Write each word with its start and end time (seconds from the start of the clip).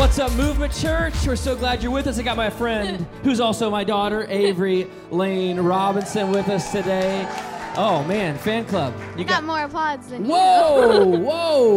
What's 0.00 0.18
up, 0.18 0.32
Movement 0.32 0.72
Church? 0.72 1.26
We're 1.26 1.36
so 1.36 1.54
glad 1.54 1.82
you're 1.82 1.92
with 1.92 2.06
us. 2.06 2.18
I 2.18 2.22
got 2.22 2.38
my 2.38 2.48
friend, 2.48 3.06
who's 3.22 3.38
also 3.38 3.68
my 3.68 3.84
daughter, 3.84 4.26
Avery 4.30 4.88
Lane 5.10 5.60
Robinson, 5.60 6.30
with 6.30 6.48
us 6.48 6.72
today. 6.72 7.28
Oh 7.76 8.02
man, 8.02 8.36
fan 8.36 8.64
club. 8.64 8.92
You 9.16 9.24
got, 9.24 9.42
got 9.42 9.44
more 9.44 9.62
applause 9.62 10.08
than 10.08 10.26
whoa, 10.26 11.02
you. 11.02 11.20
Whoa, 11.20 11.76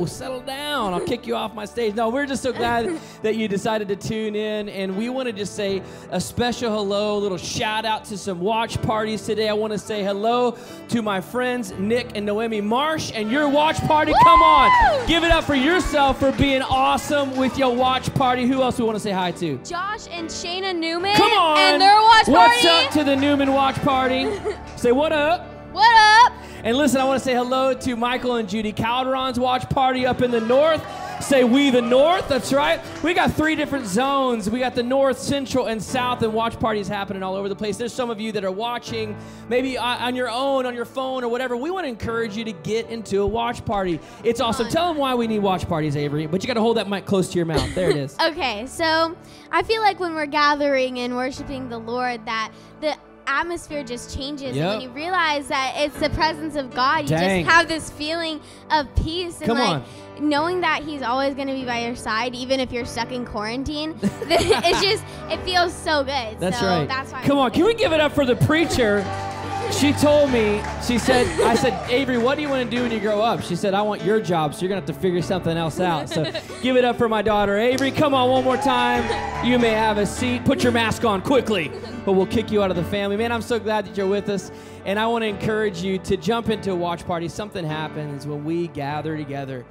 whoa! 0.00 0.06
Settle 0.06 0.40
down. 0.40 0.92
I'll 0.92 1.06
kick 1.06 1.28
you 1.28 1.36
off 1.36 1.54
my 1.54 1.64
stage. 1.64 1.94
No, 1.94 2.08
we're 2.08 2.26
just 2.26 2.42
so 2.42 2.52
glad 2.52 2.98
that 3.22 3.36
you 3.36 3.46
decided 3.46 3.86
to 3.88 3.96
tune 3.96 4.34
in, 4.34 4.68
and 4.68 4.96
we 4.96 5.08
want 5.08 5.28
to 5.28 5.32
just 5.32 5.54
say 5.54 5.80
a 6.10 6.20
special 6.20 6.72
hello, 6.72 7.16
a 7.16 7.20
little 7.20 7.38
shout 7.38 7.84
out 7.84 8.04
to 8.06 8.18
some 8.18 8.40
watch 8.40 8.82
parties 8.82 9.24
today. 9.24 9.48
I 9.48 9.52
want 9.52 9.72
to 9.72 9.78
say 9.78 10.02
hello 10.02 10.58
to 10.88 11.02
my 11.02 11.20
friends 11.20 11.72
Nick 11.78 12.16
and 12.16 12.26
Noemi 12.26 12.60
Marsh 12.60 13.12
and 13.14 13.30
your 13.30 13.48
watch 13.48 13.78
party. 13.86 14.10
Woo! 14.10 14.18
Come 14.24 14.42
on, 14.42 15.06
give 15.06 15.22
it 15.22 15.30
up 15.30 15.44
for 15.44 15.54
yourself 15.54 16.18
for 16.18 16.32
being 16.32 16.62
awesome 16.62 17.36
with 17.36 17.56
your 17.56 17.74
watch 17.74 18.12
party. 18.14 18.44
Who 18.46 18.60
else 18.60 18.76
we 18.76 18.84
want 18.84 18.96
to 18.96 19.02
say 19.02 19.12
hi 19.12 19.30
to? 19.32 19.56
Josh 19.58 20.08
and 20.10 20.28
Shayna 20.28 20.76
Newman. 20.76 21.14
Come 21.14 21.32
on, 21.32 21.58
and 21.58 21.80
their 21.80 22.00
watch 22.02 22.26
party. 22.26 22.32
What's 22.32 22.64
up 22.64 22.90
to 22.94 23.04
the 23.04 23.14
Newman 23.14 23.52
watch 23.52 23.76
party? 23.82 24.26
say 24.76 24.90
what 24.90 25.11
what 25.12 25.20
up? 25.20 25.46
What 25.72 26.26
up? 26.26 26.32
And 26.64 26.74
listen, 26.74 26.98
I 26.98 27.04
want 27.04 27.20
to 27.20 27.24
say 27.24 27.34
hello 27.34 27.74
to 27.74 27.96
Michael 27.96 28.36
and 28.36 28.48
Judy 28.48 28.72
Calderon's 28.72 29.38
watch 29.38 29.68
party 29.68 30.06
up 30.06 30.22
in 30.22 30.30
the 30.30 30.40
north. 30.40 30.82
Say 31.22 31.44
we 31.44 31.68
the 31.68 31.82
north. 31.82 32.30
That's 32.30 32.50
right. 32.50 32.80
We 33.02 33.12
got 33.12 33.30
three 33.30 33.54
different 33.54 33.84
zones. 33.84 34.48
We 34.48 34.58
got 34.58 34.74
the 34.74 34.82
north, 34.82 35.18
central, 35.18 35.66
and 35.66 35.82
south, 35.82 36.22
and 36.22 36.32
watch 36.32 36.58
parties 36.58 36.88
happening 36.88 37.22
all 37.22 37.34
over 37.34 37.50
the 37.50 37.54
place. 37.54 37.76
There's 37.76 37.92
some 37.92 38.08
of 38.08 38.22
you 38.22 38.32
that 38.32 38.42
are 38.42 38.50
watching, 38.50 39.14
maybe 39.50 39.76
uh, 39.76 39.84
on 39.84 40.16
your 40.16 40.30
own, 40.30 40.64
on 40.64 40.74
your 40.74 40.86
phone, 40.86 41.24
or 41.24 41.28
whatever. 41.28 41.58
We 41.58 41.70
want 41.70 41.84
to 41.84 41.88
encourage 41.90 42.34
you 42.34 42.44
to 42.46 42.52
get 42.52 42.88
into 42.88 43.20
a 43.20 43.26
watch 43.26 43.62
party. 43.66 44.00
It's 44.24 44.40
awesome. 44.40 44.70
Tell 44.70 44.88
them 44.88 44.96
why 44.96 45.14
we 45.14 45.26
need 45.26 45.40
watch 45.40 45.68
parties, 45.68 45.94
Avery. 45.94 46.26
But 46.26 46.42
you 46.42 46.46
got 46.46 46.54
to 46.54 46.62
hold 46.62 46.78
that 46.78 46.88
mic 46.88 47.04
close 47.04 47.28
to 47.28 47.36
your 47.36 47.46
mouth. 47.46 47.74
There 47.74 47.90
it 47.90 47.96
is. 47.96 48.16
okay, 48.28 48.66
so 48.66 49.14
I 49.50 49.62
feel 49.62 49.82
like 49.82 50.00
when 50.00 50.14
we're 50.14 50.24
gathering 50.24 51.00
and 51.00 51.16
worshiping 51.16 51.68
the 51.68 51.78
Lord, 51.78 52.24
that 52.24 52.50
the 52.80 52.96
atmosphere 53.26 53.84
just 53.84 54.16
changes. 54.16 54.56
Yep. 54.56 54.64
And 54.64 54.68
when 54.68 54.80
you 54.80 54.90
realize 54.90 55.48
that 55.48 55.74
it's 55.76 55.98
the 55.98 56.10
presence 56.10 56.56
of 56.56 56.74
God, 56.74 57.02
you 57.02 57.08
Dang. 57.08 57.44
just 57.44 57.54
have 57.54 57.68
this 57.68 57.90
feeling 57.90 58.40
of 58.70 58.92
peace 58.96 59.38
and 59.38 59.46
Come 59.46 59.58
like 59.58 59.82
on. 59.82 60.28
knowing 60.28 60.60
that 60.60 60.82
He's 60.82 61.02
always 61.02 61.34
going 61.34 61.48
to 61.48 61.54
be 61.54 61.64
by 61.64 61.80
your 61.84 61.96
side, 61.96 62.34
even 62.34 62.60
if 62.60 62.72
you're 62.72 62.84
stuck 62.84 63.12
in 63.12 63.24
quarantine. 63.24 63.94
it's 64.02 64.82
just 64.82 65.04
it 65.30 65.40
feels 65.44 65.72
so 65.72 66.02
good. 66.04 66.38
That's 66.38 66.58
so 66.58 66.66
right. 66.66 66.88
That's 66.88 67.12
why. 67.12 67.24
Come 67.24 67.38
on, 67.38 67.50
can 67.50 67.64
we 67.64 67.74
give 67.74 67.92
it 67.92 68.00
up 68.00 68.12
for 68.12 68.26
the 68.26 68.36
preacher? 68.36 69.04
she 69.72 69.92
told 69.92 70.30
me, 70.30 70.62
she 70.86 70.98
said, 70.98 71.26
I 71.40 71.54
said, 71.54 71.90
Avery, 71.90 72.18
what 72.18 72.36
do 72.36 72.42
you 72.42 72.48
want 72.48 72.68
to 72.68 72.76
do 72.76 72.82
when 72.82 72.92
you 72.92 73.00
grow 73.00 73.20
up? 73.20 73.42
She 73.42 73.56
said, 73.56 73.74
I 73.74 73.82
want 73.82 74.02
your 74.02 74.20
job, 74.20 74.54
so 74.54 74.60
you're 74.60 74.68
going 74.68 74.80
to 74.80 74.86
have 74.86 74.96
to 74.96 75.00
figure 75.00 75.22
something 75.22 75.56
else 75.56 75.80
out. 75.80 76.08
So 76.08 76.24
give 76.62 76.76
it 76.76 76.84
up 76.84 76.96
for 76.96 77.08
my 77.08 77.22
daughter, 77.22 77.58
Avery. 77.58 77.90
Come 77.90 78.14
on, 78.14 78.30
one 78.30 78.44
more 78.44 78.56
time. 78.56 79.02
You 79.44 79.58
may 79.58 79.70
have 79.70 79.98
a 79.98 80.06
seat. 80.06 80.44
Put 80.44 80.62
your 80.62 80.72
mask 80.72 81.04
on 81.04 81.22
quickly, 81.22 81.72
but 82.04 82.12
we'll 82.12 82.26
kick 82.26 82.50
you 82.50 82.62
out 82.62 82.70
of 82.70 82.76
the 82.76 82.84
family. 82.84 83.16
Man, 83.16 83.32
I'm 83.32 83.42
so 83.42 83.58
glad 83.58 83.86
that 83.86 83.96
you're 83.96 84.06
with 84.06 84.28
us. 84.28 84.50
And 84.84 84.98
I 84.98 85.06
want 85.06 85.22
to 85.22 85.28
encourage 85.28 85.82
you 85.82 85.98
to 85.98 86.16
jump 86.16 86.48
into 86.48 86.72
a 86.72 86.76
watch 86.76 87.06
party. 87.06 87.28
Something 87.28 87.64
happens 87.64 88.26
when 88.26 88.44
we 88.44 88.68
gather 88.68 89.16
together 89.16 89.64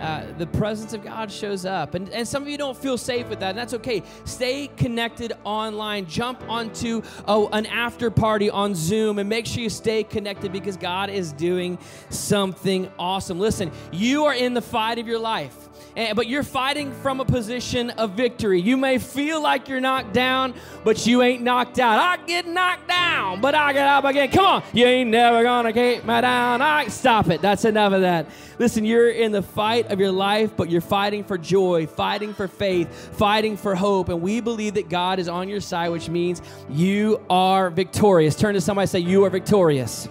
uh, 0.00 0.24
the 0.38 0.46
presence 0.46 0.92
of 0.92 1.04
God 1.04 1.30
shows 1.30 1.64
up. 1.64 1.94
And, 1.94 2.08
and 2.10 2.26
some 2.26 2.42
of 2.42 2.48
you 2.48 2.58
don't 2.58 2.76
feel 2.76 2.98
safe 2.98 3.28
with 3.28 3.40
that, 3.40 3.50
and 3.50 3.58
that's 3.58 3.74
okay. 3.74 4.02
Stay 4.24 4.68
connected 4.76 5.32
online. 5.44 6.06
Jump 6.06 6.42
onto 6.48 7.02
a, 7.26 7.46
an 7.52 7.66
after 7.66 8.10
party 8.10 8.50
on 8.50 8.74
Zoom 8.74 9.18
and 9.18 9.28
make 9.28 9.46
sure 9.46 9.62
you 9.62 9.70
stay 9.70 10.04
connected 10.04 10.52
because 10.52 10.76
God 10.76 11.10
is 11.10 11.32
doing 11.32 11.78
something 12.10 12.90
awesome. 12.98 13.38
Listen, 13.38 13.70
you 13.92 14.24
are 14.24 14.34
in 14.34 14.54
the 14.54 14.62
fight 14.62 14.98
of 14.98 15.06
your 15.06 15.18
life 15.18 15.63
Eh, 15.96 16.12
but 16.12 16.26
you're 16.26 16.42
fighting 16.42 16.92
from 16.92 17.20
a 17.20 17.24
position 17.24 17.90
of 17.90 18.12
victory. 18.12 18.60
You 18.60 18.76
may 18.76 18.98
feel 18.98 19.40
like 19.40 19.68
you're 19.68 19.80
knocked 19.80 20.12
down, 20.12 20.54
but 20.82 21.06
you 21.06 21.22
ain't 21.22 21.42
knocked 21.42 21.78
out. 21.78 21.98
I 22.00 22.24
get 22.24 22.48
knocked 22.48 22.88
down, 22.88 23.40
but 23.40 23.54
I 23.54 23.72
get 23.72 23.86
up 23.86 24.04
again. 24.04 24.28
Come 24.30 24.44
on, 24.44 24.62
you 24.72 24.84
ain't 24.86 25.10
never 25.10 25.44
gonna 25.44 25.72
keep 25.72 26.04
me 26.04 26.20
down. 26.20 26.60
I 26.60 26.88
stop 26.88 27.30
it. 27.30 27.40
That's 27.40 27.64
enough 27.64 27.92
of 27.92 28.00
that. 28.00 28.26
Listen, 28.58 28.84
you're 28.84 29.10
in 29.10 29.30
the 29.30 29.42
fight 29.42 29.92
of 29.92 30.00
your 30.00 30.10
life, 30.10 30.56
but 30.56 30.68
you're 30.68 30.80
fighting 30.80 31.22
for 31.22 31.38
joy, 31.38 31.86
fighting 31.86 32.34
for 32.34 32.48
faith, 32.48 33.16
fighting 33.16 33.56
for 33.56 33.76
hope, 33.76 34.08
and 34.08 34.20
we 34.20 34.40
believe 34.40 34.74
that 34.74 34.88
God 34.88 35.20
is 35.20 35.28
on 35.28 35.48
your 35.48 35.60
side, 35.60 35.90
which 35.90 36.08
means 36.08 36.42
you 36.68 37.20
are 37.30 37.70
victorious. 37.70 38.34
Turn 38.34 38.54
to 38.54 38.60
somebody 38.60 38.88
say, 38.88 38.98
You 38.98 39.24
are 39.24 39.30
victorious 39.30 40.08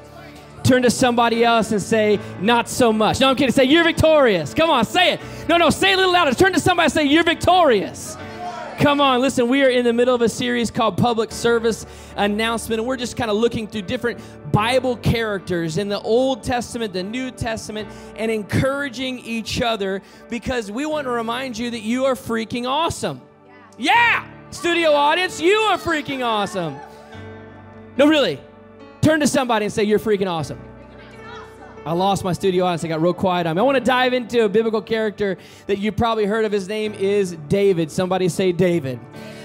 turn 0.64 0.84
to 0.84 0.90
somebody 0.90 1.44
else 1.44 1.72
and 1.72 1.82
say, 1.82 2.20
Not 2.40 2.70
so 2.70 2.92
much. 2.92 3.20
No, 3.20 3.30
I'm 3.30 3.36
kidding. 3.36 3.54
Say, 3.54 3.66
You're 3.66 3.84
victorious. 3.84 4.54
Come 4.54 4.70
on, 4.70 4.86
say 4.86 5.14
it. 5.14 5.22
No, 5.48 5.58
no, 5.58 5.70
say 5.70 5.92
it 5.92 5.96
a 5.96 5.98
little 5.98 6.14
louder. 6.14 6.34
Turn 6.34 6.54
to 6.54 6.60
somebody 6.60 6.86
and 6.86 6.94
say, 6.94 7.04
You're 7.04 7.24
victorious. 7.24 8.18
Come 8.80 9.00
on, 9.00 9.22
listen, 9.22 9.48
we 9.48 9.64
are 9.64 9.70
in 9.70 9.86
the 9.86 9.94
middle 9.94 10.16
of 10.16 10.22
a 10.22 10.28
series 10.28 10.72
called 10.72 10.98
Public 10.98 11.32
Service 11.32 11.86
Announcement, 12.16 12.80
and 12.80 12.88
we're 12.88 12.98
just 12.98 13.16
kind 13.16 13.30
of 13.30 13.38
looking 13.38 13.68
through 13.68 13.84
different 13.84 14.20
Bible 14.52 14.98
characters 14.98 15.78
in 15.78 15.90
the 15.90 16.02
Old 16.02 16.44
Testament, 16.44 16.92
the 16.92 17.04
New 17.04 17.30
Testament, 17.30 17.88
and 18.16 18.32
encouraging 18.32 19.20
each 19.20 19.62
other 19.62 20.02
because 20.30 20.72
we 20.72 20.86
want 20.86 21.06
to 21.06 21.12
remind 21.12 21.58
you 21.58 21.70
that 21.70 21.82
you 21.82 22.06
are 22.06 22.16
freaking 22.16 22.68
awesome. 22.68 23.22
Yeah! 23.78 23.94
yeah! 23.94 24.34
Studio 24.50 24.92
audience, 24.92 25.40
you 25.40 25.56
are 25.56 25.78
freaking 25.78 26.24
awesome. 26.24 26.76
No, 27.96 28.08
really. 28.08 28.40
Turn 29.04 29.20
to 29.20 29.28
somebody 29.28 29.66
and 29.66 29.74
say, 29.74 29.84
You're 29.84 30.00
freaking 30.00 30.30
awesome. 30.30 30.60
I 31.86 31.92
lost 31.92 32.24
my 32.24 32.32
studio 32.32 32.64
audience. 32.64 32.86
I 32.86 32.88
got 32.88 33.02
real 33.02 33.14
quiet 33.14 33.46
on 33.46 33.58
me. 33.58 33.60
I 33.60 33.64
want 33.64 33.76
to 33.78 33.84
dive 33.84 34.14
into 34.14 34.46
a 34.46 34.50
biblical 34.50 34.82
character 34.82 35.38
that 35.68 35.80
you 35.80 35.92
probably 35.92 36.26
heard 36.26 36.46
of. 36.46 36.54
His 36.54 36.70
name 36.70 36.94
is 36.94 37.34
David. 37.50 37.92
Somebody 37.92 38.30
say 38.30 38.54
David. 38.54 39.02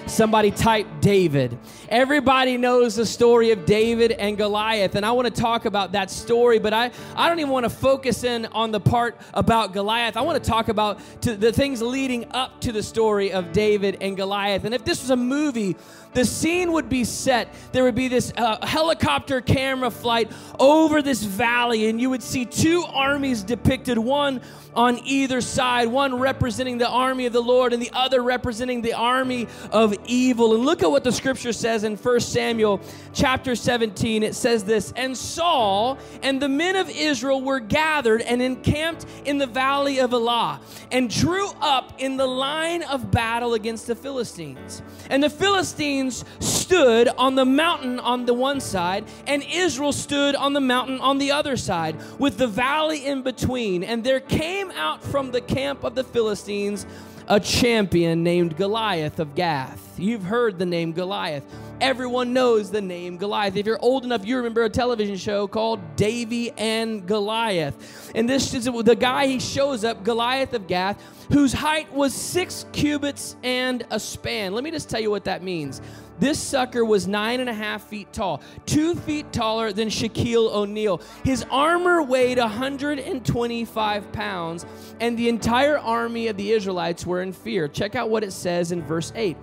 Somebody 0.08 0.50
type 0.50 0.86
David. 1.00 1.58
Everybody 1.88 2.56
knows 2.56 2.96
the 2.96 3.04
story 3.04 3.50
of 3.50 3.66
David 3.66 4.12
and 4.12 4.36
Goliath, 4.36 4.94
and 4.94 5.04
I 5.04 5.12
want 5.12 5.32
to 5.32 5.40
talk 5.40 5.66
about 5.66 5.92
that 5.92 6.10
story, 6.10 6.58
but 6.58 6.72
I, 6.72 6.90
I 7.14 7.28
don't 7.28 7.38
even 7.38 7.52
want 7.52 7.64
to 7.64 7.70
focus 7.70 8.24
in 8.24 8.46
on 8.46 8.70
the 8.70 8.80
part 8.80 9.20
about 9.34 9.74
Goliath. 9.74 10.16
I 10.16 10.22
want 10.22 10.42
to 10.42 10.50
talk 10.50 10.68
about 10.68 10.98
to 11.22 11.36
the 11.36 11.52
things 11.52 11.82
leading 11.82 12.32
up 12.32 12.60
to 12.62 12.72
the 12.72 12.82
story 12.82 13.32
of 13.32 13.52
David 13.52 13.98
and 14.00 14.16
Goliath. 14.16 14.64
And 14.64 14.74
if 14.74 14.84
this 14.84 15.02
was 15.02 15.10
a 15.10 15.16
movie, 15.16 15.76
the 16.14 16.24
scene 16.24 16.72
would 16.72 16.88
be 16.88 17.04
set. 17.04 17.54
There 17.72 17.84
would 17.84 17.94
be 17.94 18.08
this 18.08 18.32
uh, 18.36 18.64
helicopter 18.66 19.40
camera 19.40 19.90
flight 19.90 20.32
over 20.58 21.02
this 21.02 21.22
valley, 21.22 21.88
and 21.88 22.00
you 22.00 22.10
would 22.10 22.22
see 22.22 22.44
two 22.44 22.82
armies 22.88 23.42
depicted 23.42 23.98
one 23.98 24.40
on 24.78 25.00
either 25.04 25.40
side, 25.40 25.88
one 25.88 26.20
representing 26.20 26.78
the 26.78 26.88
army 26.88 27.26
of 27.26 27.32
the 27.32 27.42
Lord 27.42 27.72
and 27.72 27.82
the 27.82 27.90
other 27.92 28.22
representing 28.22 28.80
the 28.80 28.94
army 28.94 29.48
of 29.72 29.92
evil. 30.06 30.54
And 30.54 30.64
look 30.64 30.84
at 30.84 30.90
what 30.90 31.02
the 31.02 31.10
scripture 31.10 31.52
says 31.52 31.82
in 31.82 31.96
1 31.96 32.20
Samuel 32.20 32.80
chapter 33.12 33.56
17. 33.56 34.22
It 34.22 34.36
says 34.36 34.62
this 34.62 34.92
And 34.94 35.16
Saul 35.16 35.98
and 36.22 36.40
the 36.40 36.48
men 36.48 36.76
of 36.76 36.88
Israel 36.90 37.42
were 37.42 37.58
gathered 37.58 38.22
and 38.22 38.40
encamped 38.40 39.04
in 39.24 39.38
the 39.38 39.48
valley 39.48 39.98
of 39.98 40.12
Elah 40.12 40.60
and 40.92 41.10
drew 41.10 41.48
up 41.60 41.94
in 41.98 42.16
the 42.16 42.28
line 42.28 42.84
of 42.84 43.10
battle 43.10 43.54
against 43.54 43.88
the 43.88 43.96
Philistines. 43.96 44.82
And 45.10 45.24
the 45.24 45.30
Philistines 45.30 46.24
stood 46.38 47.08
on 47.08 47.34
the 47.34 47.44
mountain 47.44 47.98
on 47.98 48.26
the 48.26 48.34
one 48.34 48.60
side, 48.60 49.06
and 49.26 49.42
Israel 49.42 49.92
stood 49.92 50.36
on 50.36 50.52
the 50.52 50.60
mountain 50.60 51.00
on 51.00 51.18
the 51.18 51.32
other 51.32 51.56
side, 51.56 51.96
with 52.20 52.38
the 52.38 52.46
valley 52.46 53.04
in 53.04 53.22
between. 53.22 53.82
And 53.82 54.04
there 54.04 54.20
came 54.20 54.67
out 54.72 55.02
from 55.02 55.30
the 55.30 55.40
camp 55.40 55.84
of 55.84 55.94
the 55.94 56.04
Philistines 56.04 56.86
a 57.28 57.38
champion 57.38 58.22
named 58.22 58.56
Goliath 58.56 59.20
of 59.20 59.34
Gath. 59.34 59.98
You've 59.98 60.22
heard 60.22 60.58
the 60.58 60.64
name 60.64 60.92
Goliath. 60.92 61.44
Everyone 61.78 62.32
knows 62.32 62.70
the 62.70 62.80
name 62.80 63.18
Goliath. 63.18 63.54
If 63.54 63.66
you're 63.66 63.78
old 63.82 64.04
enough, 64.04 64.24
you 64.24 64.38
remember 64.38 64.64
a 64.64 64.70
television 64.70 65.16
show 65.16 65.46
called 65.46 65.78
Davey 65.96 66.52
and 66.52 67.06
Goliath. 67.06 68.10
And 68.14 68.28
this 68.28 68.54
is 68.54 68.64
the 68.64 68.96
guy 68.96 69.26
he 69.26 69.40
shows 69.40 69.84
up, 69.84 70.04
Goliath 70.04 70.54
of 70.54 70.66
Gath, 70.66 71.02
whose 71.30 71.52
height 71.52 71.92
was 71.92 72.14
six 72.14 72.64
cubits 72.72 73.36
and 73.42 73.86
a 73.90 74.00
span. 74.00 74.54
Let 74.54 74.64
me 74.64 74.70
just 74.70 74.88
tell 74.88 75.00
you 75.00 75.10
what 75.10 75.24
that 75.24 75.42
means. 75.42 75.82
This 76.18 76.40
sucker 76.40 76.84
was 76.84 77.06
nine 77.06 77.40
and 77.40 77.48
a 77.48 77.54
half 77.54 77.82
feet 77.84 78.12
tall, 78.12 78.40
two 78.66 78.94
feet 78.94 79.32
taller 79.32 79.72
than 79.72 79.88
Shaquille 79.88 80.52
O'Neal. 80.52 81.00
His 81.24 81.44
armor 81.50 82.02
weighed 82.02 82.38
125 82.38 84.12
pounds, 84.12 84.66
and 85.00 85.18
the 85.18 85.28
entire 85.28 85.78
army 85.78 86.28
of 86.28 86.36
the 86.36 86.52
Israelites 86.52 87.06
were 87.06 87.22
in 87.22 87.32
fear. 87.32 87.68
Check 87.68 87.94
out 87.94 88.10
what 88.10 88.24
it 88.24 88.32
says 88.32 88.72
in 88.72 88.82
verse 88.82 89.12
8. 89.14 89.36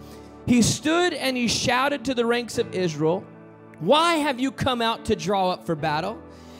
He 0.45 0.61
stood 0.61 1.13
and 1.13 1.35
he 1.35 1.47
shouted 1.47 2.05
to 2.05 2.13
the 2.13 2.25
ranks 2.25 2.57
of 2.57 2.73
Israel 2.73 3.23
Why 3.79 4.15
have 4.15 4.39
you 4.39 4.51
come 4.51 4.81
out 4.81 5.05
to 5.05 5.15
draw 5.15 5.51
up 5.51 5.65
for 5.65 5.75
battle? 5.75 6.21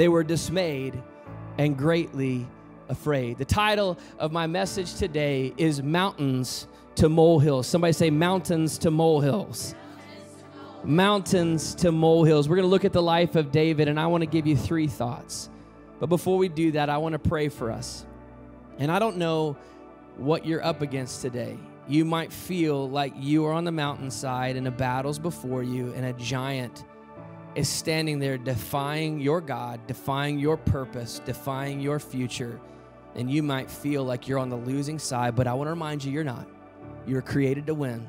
they 0.00 0.08
were 0.08 0.24
dismayed 0.24 0.98
and 1.58 1.76
greatly 1.76 2.46
afraid. 2.88 3.36
The 3.36 3.44
title 3.44 3.98
of 4.18 4.32
my 4.32 4.46
message 4.46 4.94
today 4.94 5.52
is 5.58 5.82
Mountains 5.82 6.66
to 6.94 7.10
Molehills. 7.10 7.66
Somebody 7.66 7.92
say, 7.92 8.08
Mountains 8.08 8.78
to 8.78 8.90
Molehills. 8.90 9.74
Mountains 10.84 11.74
to 11.74 11.92
molehills. 11.92 12.48
We're 12.48 12.56
going 12.56 12.64
to 12.64 12.70
look 12.70 12.86
at 12.86 12.94
the 12.94 13.02
life 13.02 13.36
of 13.36 13.52
David, 13.52 13.88
and 13.88 14.00
I 14.00 14.06
want 14.06 14.22
to 14.22 14.26
give 14.26 14.46
you 14.46 14.56
three 14.56 14.86
thoughts. 14.86 15.50
But 15.98 16.06
before 16.06 16.38
we 16.38 16.48
do 16.48 16.72
that, 16.72 16.88
I 16.88 16.96
want 16.96 17.12
to 17.12 17.18
pray 17.18 17.50
for 17.50 17.70
us. 17.70 18.06
And 18.78 18.90
I 18.90 18.98
don't 18.98 19.18
know 19.18 19.58
what 20.16 20.46
you're 20.46 20.64
up 20.64 20.80
against 20.80 21.20
today. 21.20 21.58
You 21.86 22.06
might 22.06 22.32
feel 22.32 22.88
like 22.88 23.12
you 23.18 23.44
are 23.44 23.52
on 23.52 23.64
the 23.64 23.72
mountainside 23.72 24.56
and 24.56 24.66
a 24.66 24.70
battle's 24.70 25.18
before 25.18 25.62
you, 25.62 25.92
and 25.92 26.06
a 26.06 26.14
giant 26.14 26.84
is 27.54 27.68
standing 27.68 28.18
there 28.18 28.38
defying 28.38 29.20
your 29.20 29.40
God, 29.40 29.86
defying 29.86 30.38
your 30.38 30.56
purpose, 30.56 31.20
defying 31.24 31.80
your 31.80 31.98
future. 31.98 32.60
And 33.14 33.30
you 33.30 33.42
might 33.42 33.70
feel 33.70 34.04
like 34.04 34.28
you're 34.28 34.38
on 34.38 34.50
the 34.50 34.56
losing 34.56 34.98
side, 34.98 35.34
but 35.34 35.46
I 35.46 35.54
want 35.54 35.66
to 35.66 35.72
remind 35.72 36.04
you, 36.04 36.12
you're 36.12 36.24
not. 36.24 36.46
You're 37.06 37.22
created 37.22 37.66
to 37.66 37.74
win. 37.74 38.08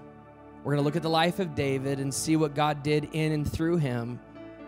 We're 0.63 0.73
going 0.73 0.83
to 0.83 0.85
look 0.85 0.95
at 0.95 1.01
the 1.01 1.09
life 1.09 1.39
of 1.39 1.55
David 1.55 1.99
and 1.99 2.13
see 2.13 2.35
what 2.35 2.53
God 2.53 2.83
did 2.83 3.09
in 3.13 3.31
and 3.31 3.51
through 3.51 3.77
him 3.77 4.19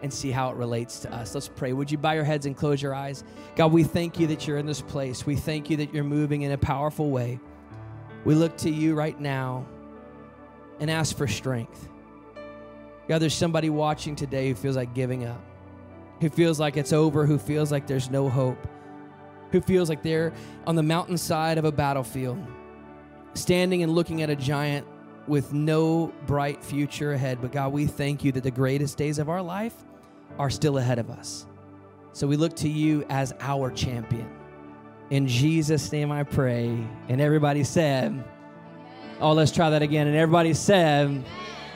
and 0.01 0.11
see 0.11 0.31
how 0.31 0.49
it 0.49 0.55
relates 0.55 0.99
to 1.01 1.13
us. 1.13 1.35
Let's 1.35 1.47
pray. 1.47 1.71
Would 1.71 1.91
you 1.91 1.97
bow 1.97 2.13
your 2.13 2.23
heads 2.23 2.45
and 2.45 2.57
close 2.57 2.81
your 2.81 2.95
eyes? 2.95 3.23
God, 3.55 3.71
we 3.71 3.83
thank 3.83 4.19
you 4.19 4.27
that 4.27 4.47
you're 4.47 4.57
in 4.57 4.65
this 4.65 4.81
place. 4.81 5.25
We 5.25 5.35
thank 5.35 5.69
you 5.69 5.77
that 5.77 5.93
you're 5.93 6.03
moving 6.03 6.41
in 6.41 6.51
a 6.51 6.57
powerful 6.57 7.11
way. 7.11 7.39
We 8.25 8.33
look 8.35 8.57
to 8.57 8.69
you 8.69 8.95
right 8.95 9.19
now 9.19 9.65
and 10.79 10.89
ask 10.89 11.15
for 11.15 11.27
strength. 11.27 11.87
God, 13.07 13.19
there's 13.19 13.33
somebody 13.33 13.69
watching 13.69 14.15
today 14.15 14.49
who 14.49 14.55
feels 14.55 14.75
like 14.75 14.93
giving 14.93 15.25
up, 15.25 15.41
who 16.21 16.29
feels 16.29 16.59
like 16.59 16.77
it's 16.77 16.93
over, 16.93 17.25
who 17.25 17.37
feels 17.37 17.71
like 17.71 17.85
there's 17.85 18.09
no 18.09 18.29
hope, 18.29 18.67
who 19.51 19.59
feels 19.59 19.89
like 19.89 20.01
they're 20.03 20.31
on 20.65 20.75
the 20.75 20.83
mountainside 20.83 21.57
of 21.57 21.65
a 21.65 21.71
battlefield, 21.71 22.43
standing 23.33 23.83
and 23.83 23.93
looking 23.93 24.21
at 24.21 24.29
a 24.29 24.35
giant 24.35 24.87
with 25.27 25.53
no 25.53 26.13
bright 26.25 26.63
future 26.63 27.13
ahead. 27.13 27.41
But 27.41 27.51
God, 27.51 27.73
we 27.73 27.87
thank 27.87 28.23
you 28.23 28.31
that 28.33 28.43
the 28.43 28.51
greatest 28.51 28.97
days 28.97 29.19
of 29.19 29.29
our 29.29 29.41
life 29.41 29.75
are 30.39 30.49
still 30.49 30.77
ahead 30.77 30.99
of 30.99 31.09
us. 31.09 31.45
So 32.13 32.27
we 32.27 32.37
look 32.37 32.55
to 32.57 32.69
you 32.69 33.05
as 33.09 33.33
our 33.39 33.71
champion. 33.71 34.29
In 35.09 35.27
Jesus' 35.27 35.91
name 35.91 36.11
I 36.11 36.23
pray. 36.23 36.87
And 37.09 37.19
everybody 37.19 37.63
said, 37.63 38.23
Oh, 39.19 39.33
let's 39.33 39.51
try 39.51 39.69
that 39.69 39.81
again. 39.81 40.07
And 40.07 40.15
everybody 40.15 40.53
said, 40.53 41.23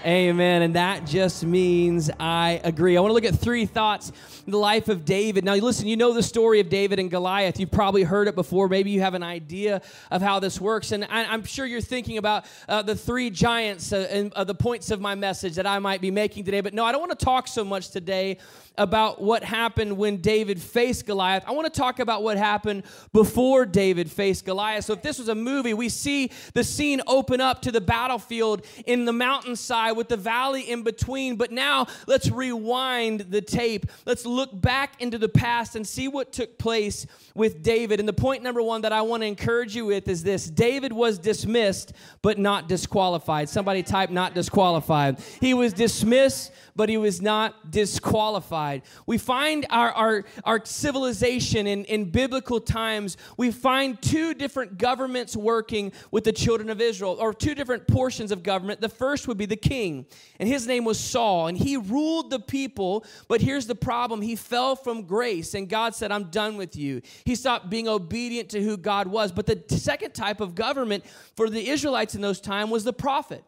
Amen. 0.07 0.61
And 0.61 0.75
that 0.75 1.05
just 1.05 1.43
means 1.43 2.09
I 2.17 2.61
agree. 2.63 2.95
I 2.95 3.01
want 3.01 3.09
to 3.09 3.13
look 3.13 3.25
at 3.25 3.35
three 3.37 3.65
thoughts 3.65 4.13
in 4.45 4.51
the 4.53 4.57
life 4.57 4.87
of 4.87 5.03
David. 5.03 5.43
Now, 5.43 5.55
listen, 5.55 5.85
you 5.85 5.97
know 5.97 6.13
the 6.13 6.23
story 6.23 6.61
of 6.61 6.69
David 6.69 6.97
and 6.97 7.11
Goliath. 7.11 7.59
You've 7.59 7.71
probably 7.71 8.03
heard 8.03 8.29
it 8.29 8.35
before. 8.35 8.69
Maybe 8.69 8.89
you 8.89 9.01
have 9.01 9.15
an 9.15 9.23
idea 9.23 9.81
of 10.09 10.21
how 10.21 10.39
this 10.39 10.61
works. 10.61 10.93
And 10.93 11.03
I, 11.03 11.33
am 11.33 11.43
sure 11.43 11.65
you're 11.65 11.81
thinking 11.81 12.17
about 12.17 12.45
uh, 12.69 12.83
the 12.83 12.95
three 12.95 13.29
giants 13.29 13.91
uh, 13.91 14.07
and 14.09 14.31
uh, 14.31 14.45
the 14.45 14.55
points 14.55 14.91
of 14.91 15.01
my 15.01 15.13
message 15.13 15.55
that 15.55 15.67
I 15.67 15.77
might 15.79 15.99
be 15.99 16.09
making 16.09 16.45
today. 16.45 16.61
But 16.61 16.73
no, 16.73 16.85
I 16.85 16.93
don't 16.93 17.01
want 17.01 17.19
to 17.19 17.25
talk 17.25 17.49
so 17.49 17.65
much 17.65 17.89
today 17.89 18.37
about 18.77 19.21
what 19.21 19.43
happened 19.43 19.97
when 19.97 20.17
David 20.17 20.61
faced 20.61 21.05
Goliath. 21.05 21.43
I 21.47 21.51
want 21.51 21.71
to 21.73 21.77
talk 21.77 21.99
about 21.99 22.23
what 22.23 22.37
happened 22.37 22.83
before 23.11 23.65
David 23.65 24.09
faced 24.09 24.45
Goliath. 24.45 24.85
So, 24.85 24.93
if 24.93 25.01
this 25.01 25.17
was 25.17 25.29
a 25.29 25.35
movie, 25.35 25.73
we 25.73 25.89
see 25.89 26.31
the 26.53 26.63
scene 26.63 27.01
open 27.07 27.41
up 27.41 27.63
to 27.63 27.71
the 27.71 27.81
battlefield 27.81 28.65
in 28.85 29.05
the 29.05 29.13
mountainside 29.13 29.96
with 29.97 30.07
the 30.07 30.17
valley 30.17 30.61
in 30.69 30.83
between. 30.83 31.35
But 31.35 31.51
now, 31.51 31.87
let's 32.07 32.29
rewind 32.29 33.21
the 33.29 33.41
tape. 33.41 33.87
Let's 34.05 34.25
look 34.25 34.49
back 34.61 35.01
into 35.01 35.17
the 35.17 35.29
past 35.29 35.75
and 35.75 35.85
see 35.85 36.07
what 36.07 36.31
took 36.31 36.57
place 36.57 37.05
with 37.35 37.61
David. 37.61 37.99
And 37.99 38.07
the 38.07 38.13
point 38.13 38.43
number 38.43 38.61
one 38.61 38.81
that 38.81 38.93
I 38.93 39.01
want 39.01 39.23
to 39.23 39.27
encourage 39.27 39.75
you 39.75 39.85
with 39.87 40.07
is 40.07 40.23
this 40.23 40.49
David 40.49 40.93
was 40.93 41.19
dismissed, 41.19 41.93
but 42.21 42.37
not 42.37 42.69
disqualified. 42.69 43.49
Somebody 43.49 43.83
type 43.83 44.09
not 44.09 44.33
disqualified. 44.33 45.19
He 45.41 45.53
was 45.53 45.73
dismissed, 45.73 46.51
but 46.77 46.87
he 46.87 46.97
was 46.97 47.21
not 47.21 47.71
disqualified. 47.71 48.83
We 49.05 49.17
find 49.17 49.65
our, 49.69 49.91
our, 49.91 50.25
our 50.45 50.63
civilization 50.63 51.67
in, 51.67 51.83
in 51.85 52.11
biblical 52.11 52.61
times, 52.61 53.17
we 53.35 53.51
find 53.51 54.01
two 54.01 54.33
different 54.33 54.77
governments 54.77 55.35
working 55.35 55.91
with 56.11 56.23
the 56.23 56.31
children 56.31 56.69
of 56.69 56.79
Israel, 56.79 57.17
or 57.19 57.33
two 57.33 57.55
different 57.55 57.87
portions 57.87 58.31
of 58.31 58.43
government. 58.43 58.79
The 58.79 58.89
first 58.89 59.27
would 59.27 59.37
be 59.37 59.45
the 59.45 59.57
king, 59.57 60.05
and 60.39 60.47
his 60.47 60.67
name 60.67 60.85
was 60.85 60.99
Saul, 60.99 61.47
and 61.47 61.57
he 61.57 61.75
ruled 61.75 62.29
the 62.29 62.39
people, 62.39 63.03
but 63.27 63.41
here's 63.41 63.67
the 63.67 63.75
problem 63.75 64.21
he 64.21 64.35
fell 64.35 64.75
from 64.75 65.03
grace, 65.03 65.53
and 65.53 65.67
God 65.67 65.95
said, 65.95 66.11
I'm 66.11 66.25
done 66.25 66.55
with 66.57 66.75
you. 66.75 67.01
He 67.25 67.35
stopped 67.35 67.69
being 67.69 67.87
obedient 67.87 68.49
to 68.49 68.63
who 68.63 68.77
God 68.77 69.07
was. 69.07 69.31
But 69.31 69.47
the 69.47 69.77
second 69.77 70.13
type 70.13 70.39
of 70.39 70.55
government 70.55 71.05
for 71.35 71.49
the 71.49 71.69
Israelites 71.69 72.15
in 72.15 72.21
those 72.21 72.39
times 72.39 72.71
was 72.71 72.83
the 72.83 72.93
prophet. 72.93 73.43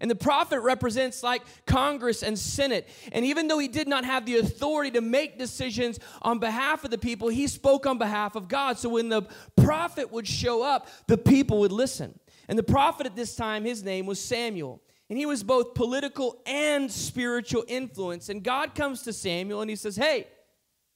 And 0.00 0.10
the 0.10 0.16
prophet 0.16 0.60
represents 0.60 1.22
like 1.22 1.42
Congress 1.66 2.22
and 2.22 2.38
Senate. 2.38 2.88
And 3.12 3.24
even 3.24 3.48
though 3.48 3.58
he 3.58 3.68
did 3.68 3.88
not 3.88 4.04
have 4.04 4.26
the 4.26 4.38
authority 4.38 4.90
to 4.92 5.00
make 5.00 5.38
decisions 5.38 5.98
on 6.22 6.38
behalf 6.38 6.84
of 6.84 6.90
the 6.90 6.98
people, 6.98 7.28
he 7.28 7.46
spoke 7.46 7.86
on 7.86 7.98
behalf 7.98 8.36
of 8.36 8.48
God. 8.48 8.78
So 8.78 8.90
when 8.90 9.08
the 9.08 9.22
prophet 9.56 10.12
would 10.12 10.26
show 10.26 10.62
up, 10.62 10.88
the 11.06 11.18
people 11.18 11.60
would 11.60 11.72
listen. 11.72 12.18
And 12.48 12.58
the 12.58 12.62
prophet 12.62 13.06
at 13.06 13.16
this 13.16 13.34
time, 13.34 13.64
his 13.64 13.82
name 13.82 14.06
was 14.06 14.20
Samuel. 14.20 14.82
And 15.08 15.18
he 15.18 15.26
was 15.26 15.42
both 15.42 15.74
political 15.74 16.42
and 16.46 16.90
spiritual 16.90 17.64
influence. 17.68 18.28
And 18.28 18.42
God 18.42 18.74
comes 18.74 19.02
to 19.02 19.12
Samuel 19.12 19.60
and 19.60 19.70
he 19.70 19.76
says, 19.76 19.96
Hey, 19.96 20.26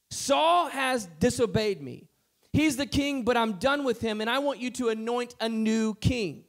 Saul 0.09 0.67
has 0.67 1.07
disobeyed 1.19 1.81
me. 1.81 2.09
He's 2.53 2.75
the 2.75 2.85
king, 2.85 3.23
but 3.23 3.37
I'm 3.37 3.53
done 3.53 3.85
with 3.85 4.01
him, 4.01 4.19
and 4.19 4.29
I 4.29 4.39
want 4.39 4.59
you 4.59 4.69
to 4.71 4.89
anoint 4.89 5.35
a 5.39 5.47
new 5.47 5.95
king. 5.95 6.43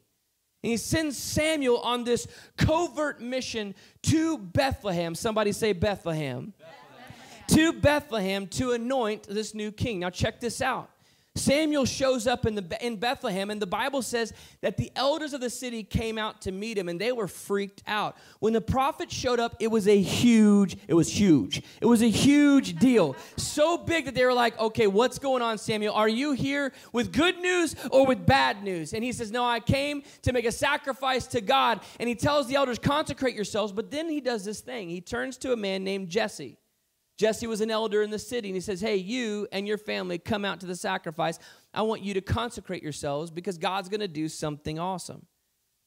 And 0.62 0.70
he 0.70 0.76
sends 0.76 1.18
Samuel 1.18 1.78
on 1.78 2.04
this 2.04 2.28
covert 2.56 3.20
mission 3.20 3.74
to 4.02 4.38
Bethlehem. 4.38 5.14
Somebody 5.14 5.50
say 5.52 5.72
Bethlehem. 5.72 6.52
Bethlehem. 6.58 7.72
To 7.72 7.80
Bethlehem 7.80 8.46
to 8.48 8.72
anoint 8.72 9.24
this 9.24 9.54
new 9.54 9.72
king. 9.72 9.98
Now, 9.98 10.10
check 10.10 10.38
this 10.38 10.62
out. 10.62 10.91
Samuel 11.34 11.86
shows 11.86 12.26
up 12.26 12.44
in, 12.44 12.54
the, 12.54 12.86
in 12.86 12.96
Bethlehem, 12.96 13.48
and 13.48 13.60
the 13.60 13.66
Bible 13.66 14.02
says 14.02 14.34
that 14.60 14.76
the 14.76 14.92
elders 14.94 15.32
of 15.32 15.40
the 15.40 15.48
city 15.48 15.82
came 15.82 16.18
out 16.18 16.42
to 16.42 16.52
meet 16.52 16.76
him, 16.76 16.90
and 16.90 17.00
they 17.00 17.10
were 17.10 17.26
freaked 17.26 17.82
out. 17.86 18.18
When 18.40 18.52
the 18.52 18.60
prophet 18.60 19.10
showed 19.10 19.40
up, 19.40 19.56
it 19.58 19.68
was 19.68 19.88
a 19.88 19.98
huge, 19.98 20.76
it 20.86 20.92
was 20.92 21.08
huge. 21.10 21.62
It 21.80 21.86
was 21.86 22.02
a 22.02 22.10
huge 22.10 22.76
deal. 22.78 23.16
So 23.38 23.78
big 23.78 24.04
that 24.04 24.14
they 24.14 24.26
were 24.26 24.34
like, 24.34 24.58
okay, 24.60 24.86
what's 24.86 25.18
going 25.18 25.40
on, 25.40 25.56
Samuel? 25.56 25.94
Are 25.94 26.08
you 26.08 26.32
here 26.32 26.70
with 26.92 27.12
good 27.12 27.38
news 27.38 27.76
or 27.90 28.04
with 28.04 28.26
bad 28.26 28.62
news? 28.62 28.92
And 28.92 29.02
he 29.02 29.12
says, 29.12 29.32
no, 29.32 29.42
I 29.42 29.60
came 29.60 30.02
to 30.22 30.34
make 30.34 30.44
a 30.44 30.52
sacrifice 30.52 31.26
to 31.28 31.40
God. 31.40 31.80
And 31.98 32.10
he 32.10 32.14
tells 32.14 32.46
the 32.46 32.56
elders, 32.56 32.78
consecrate 32.78 33.34
yourselves. 33.34 33.72
But 33.72 33.90
then 33.90 34.10
he 34.10 34.20
does 34.20 34.44
this 34.44 34.60
thing. 34.60 34.90
He 34.90 35.00
turns 35.00 35.38
to 35.38 35.52
a 35.54 35.56
man 35.56 35.82
named 35.82 36.10
Jesse. 36.10 36.58
Jesse 37.22 37.46
was 37.46 37.60
an 37.60 37.70
elder 37.70 38.02
in 38.02 38.10
the 38.10 38.18
city, 38.18 38.48
and 38.48 38.56
he 38.56 38.60
says, 38.60 38.80
Hey, 38.80 38.96
you 38.96 39.46
and 39.52 39.64
your 39.68 39.78
family 39.78 40.18
come 40.18 40.44
out 40.44 40.58
to 40.58 40.66
the 40.66 40.74
sacrifice. 40.74 41.38
I 41.72 41.82
want 41.82 42.02
you 42.02 42.14
to 42.14 42.20
consecrate 42.20 42.82
yourselves 42.82 43.30
because 43.30 43.58
God's 43.58 43.88
going 43.88 44.00
to 44.00 44.08
do 44.08 44.28
something 44.28 44.80
awesome. 44.80 45.24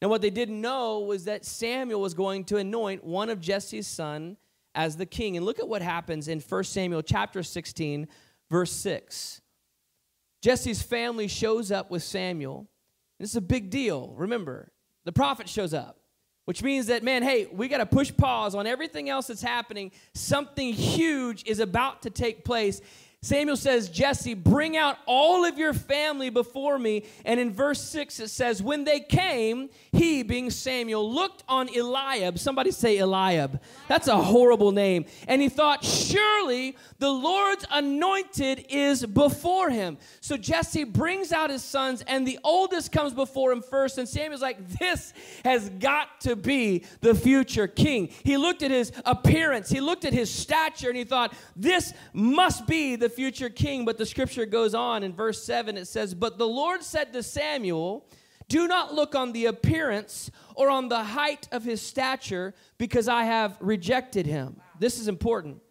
Now, 0.01 0.07
what 0.07 0.21
they 0.21 0.29
didn't 0.29 0.61
know 0.61 1.01
was 1.01 1.25
that 1.25 1.43
Samuel 1.43 1.99
was 1.99 2.13
going 2.13 2.45
to 2.45 2.55
anoint 2.55 3.03
one 3.03 3.29
of 3.29 3.41
Jesse's 3.41 3.85
son 3.85 4.37
as 4.75 4.95
the 4.95 5.05
king. 5.05 5.35
And 5.35 5.45
look 5.45 5.59
at 5.59 5.67
what 5.67 5.81
happens 5.81 6.29
in 6.29 6.39
1 6.39 6.63
Samuel 6.63 7.01
chapter 7.01 7.43
16, 7.43 8.07
verse 8.49 8.71
6. 8.71 9.41
Jesse's 10.41 10.81
family 10.81 11.27
shows 11.27 11.69
up 11.69 11.91
with 11.91 12.03
Samuel. 12.03 12.65
This 13.19 13.31
is 13.31 13.35
a 13.35 13.41
big 13.41 13.69
deal. 13.69 14.13
Remember, 14.15 14.71
the 15.03 15.11
prophet 15.11 15.49
shows 15.49 15.73
up 15.73 15.99
which 16.45 16.63
means 16.63 16.87
that, 16.87 17.03
man, 17.03 17.23
hey, 17.23 17.47
we 17.51 17.67
got 17.67 17.79
to 17.79 17.85
push 17.85 18.11
pause 18.15 18.55
on 18.55 18.67
everything 18.67 19.09
else 19.09 19.27
that's 19.27 19.41
happening. 19.41 19.91
Something 20.13 20.73
huge 20.73 21.43
is 21.45 21.59
about 21.59 22.03
to 22.03 22.09
take 22.09 22.43
place. 22.43 22.81
Samuel 23.25 23.57
says, 23.57 23.89
Jesse, 23.89 24.35
bring 24.35 24.77
out 24.77 24.99
all 25.07 25.45
of 25.45 25.57
your 25.57 25.73
family 25.73 26.29
before 26.29 26.77
me. 26.77 27.05
And 27.25 27.39
in 27.39 27.51
verse 27.51 27.81
6, 27.81 28.19
it 28.19 28.27
says, 28.27 28.61
When 28.61 28.83
they 28.83 28.99
came, 28.99 29.71
he, 29.91 30.21
being 30.21 30.51
Samuel, 30.51 31.11
looked 31.11 31.43
on 31.47 31.67
Eliab. 31.75 32.37
Somebody 32.37 32.69
say 32.69 32.99
Eliab. 32.99 33.59
That's 33.87 34.07
a 34.07 34.15
horrible 34.15 34.71
name. 34.71 35.05
And 35.27 35.41
he 35.41 35.49
thought, 35.49 35.83
Surely 35.83 36.77
the 36.99 37.09
Lord's 37.09 37.65
anointed 37.71 38.67
is 38.69 39.03
before 39.03 39.71
him. 39.71 39.97
So 40.21 40.37
Jesse 40.37 40.83
brings 40.83 41.31
out 41.31 41.49
his 41.49 41.63
sons, 41.63 42.03
and 42.07 42.27
the 42.27 42.37
oldest 42.43 42.91
comes 42.91 43.11
before 43.11 43.51
him 43.51 43.63
first. 43.63 43.97
And 43.97 44.07
Samuel's 44.07 44.43
like, 44.43 44.77
This 44.77 45.13
has 45.43 45.69
got 45.69 46.21
to 46.21 46.35
be 46.35 46.83
the 47.01 47.15
future 47.15 47.67
king. 47.67 48.09
He 48.23 48.37
looked 48.37 48.61
at 48.61 48.69
his 48.69 48.91
appearance, 49.03 49.67
he 49.67 49.81
looked 49.81 50.05
at 50.05 50.13
his 50.13 50.31
stature, 50.31 50.89
and 50.89 50.97
he 50.97 51.05
thought, 51.05 51.33
This 51.55 51.91
must 52.13 52.67
be 52.67 52.95
the 52.95 53.14
future 53.15 53.49
king. 53.49 53.85
But 53.85 53.97
the 53.97 54.05
scripture 54.05 54.45
goes 54.45 54.75
on 54.75 55.03
in 55.03 55.13
verse 55.13 55.43
7 55.43 55.77
it 55.77 55.87
says, 55.87 56.13
But 56.13 56.37
the 56.37 56.47
Lord 56.47 56.83
said 56.83 57.13
to 57.13 57.23
Samuel, 57.23 58.05
Do 58.47 58.67
not 58.67 58.93
look 58.93 59.15
on 59.15 59.31
the 59.31 59.45
appearance 59.45 60.29
or 60.55 60.69
on 60.69 60.89
the 60.89 61.03
height 61.03 61.47
of 61.51 61.63
his 61.63 61.81
stature, 61.81 62.53
because 62.77 63.07
I 63.07 63.23
have 63.23 63.57
rejected 63.59 64.25
him. 64.25 64.57
This 64.79 64.99
is 64.99 65.07
important. 65.07 65.61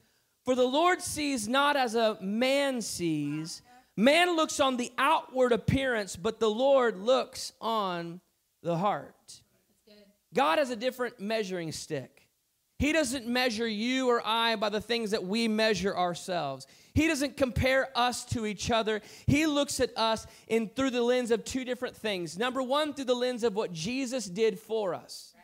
For 0.45 0.55
the 0.55 0.65
Lord 0.65 1.01
sees 1.01 1.49
not 1.49 1.77
as 1.77 1.95
a 1.95 2.19
man 2.21 2.83
sees. 2.83 3.63
Man 3.97 4.37
looks 4.37 4.61
on 4.61 4.77
the 4.77 4.93
outward 4.99 5.53
appearance, 5.53 6.17
but 6.17 6.41
the 6.41 6.51
Lord 6.51 6.99
looks 6.99 7.53
on 7.61 8.21
the 8.63 8.77
heart. 8.77 9.41
God 10.35 10.59
has 10.59 10.71
a 10.71 10.77
different 10.77 11.21
measuring 11.21 11.71
stick. 11.71 12.29
He 12.79 12.93
doesn't 12.93 13.27
measure 13.27 13.67
you 13.67 14.09
or 14.09 14.21
I 14.25 14.57
by 14.57 14.69
the 14.69 14.81
things 14.81 15.13
that 15.13 15.25
we 15.25 15.49
measure 15.49 15.97
ourselves. 15.97 16.67
He 16.95 17.09
doesn't 17.09 17.37
compare 17.37 17.89
us 17.97 18.25
to 18.27 18.47
each 18.47 18.71
other. 18.71 19.03
He 19.27 19.47
looks 19.47 19.81
at 19.81 19.91
us 19.97 20.27
in 20.47 20.69
through 20.69 20.91
the 20.91 21.03
lens 21.03 21.33
of 21.33 21.45
two 21.45 21.65
different 21.65 21.97
things. 21.97 22.39
Number 22.39 22.63
one, 22.63 22.95
through 22.95 23.07
the 23.07 23.15
lens 23.15 23.43
of 23.43 23.57
what 23.57 23.73
Jesus 23.73 24.27
did 24.27 24.59
for 24.59 24.95
us. 24.95 25.35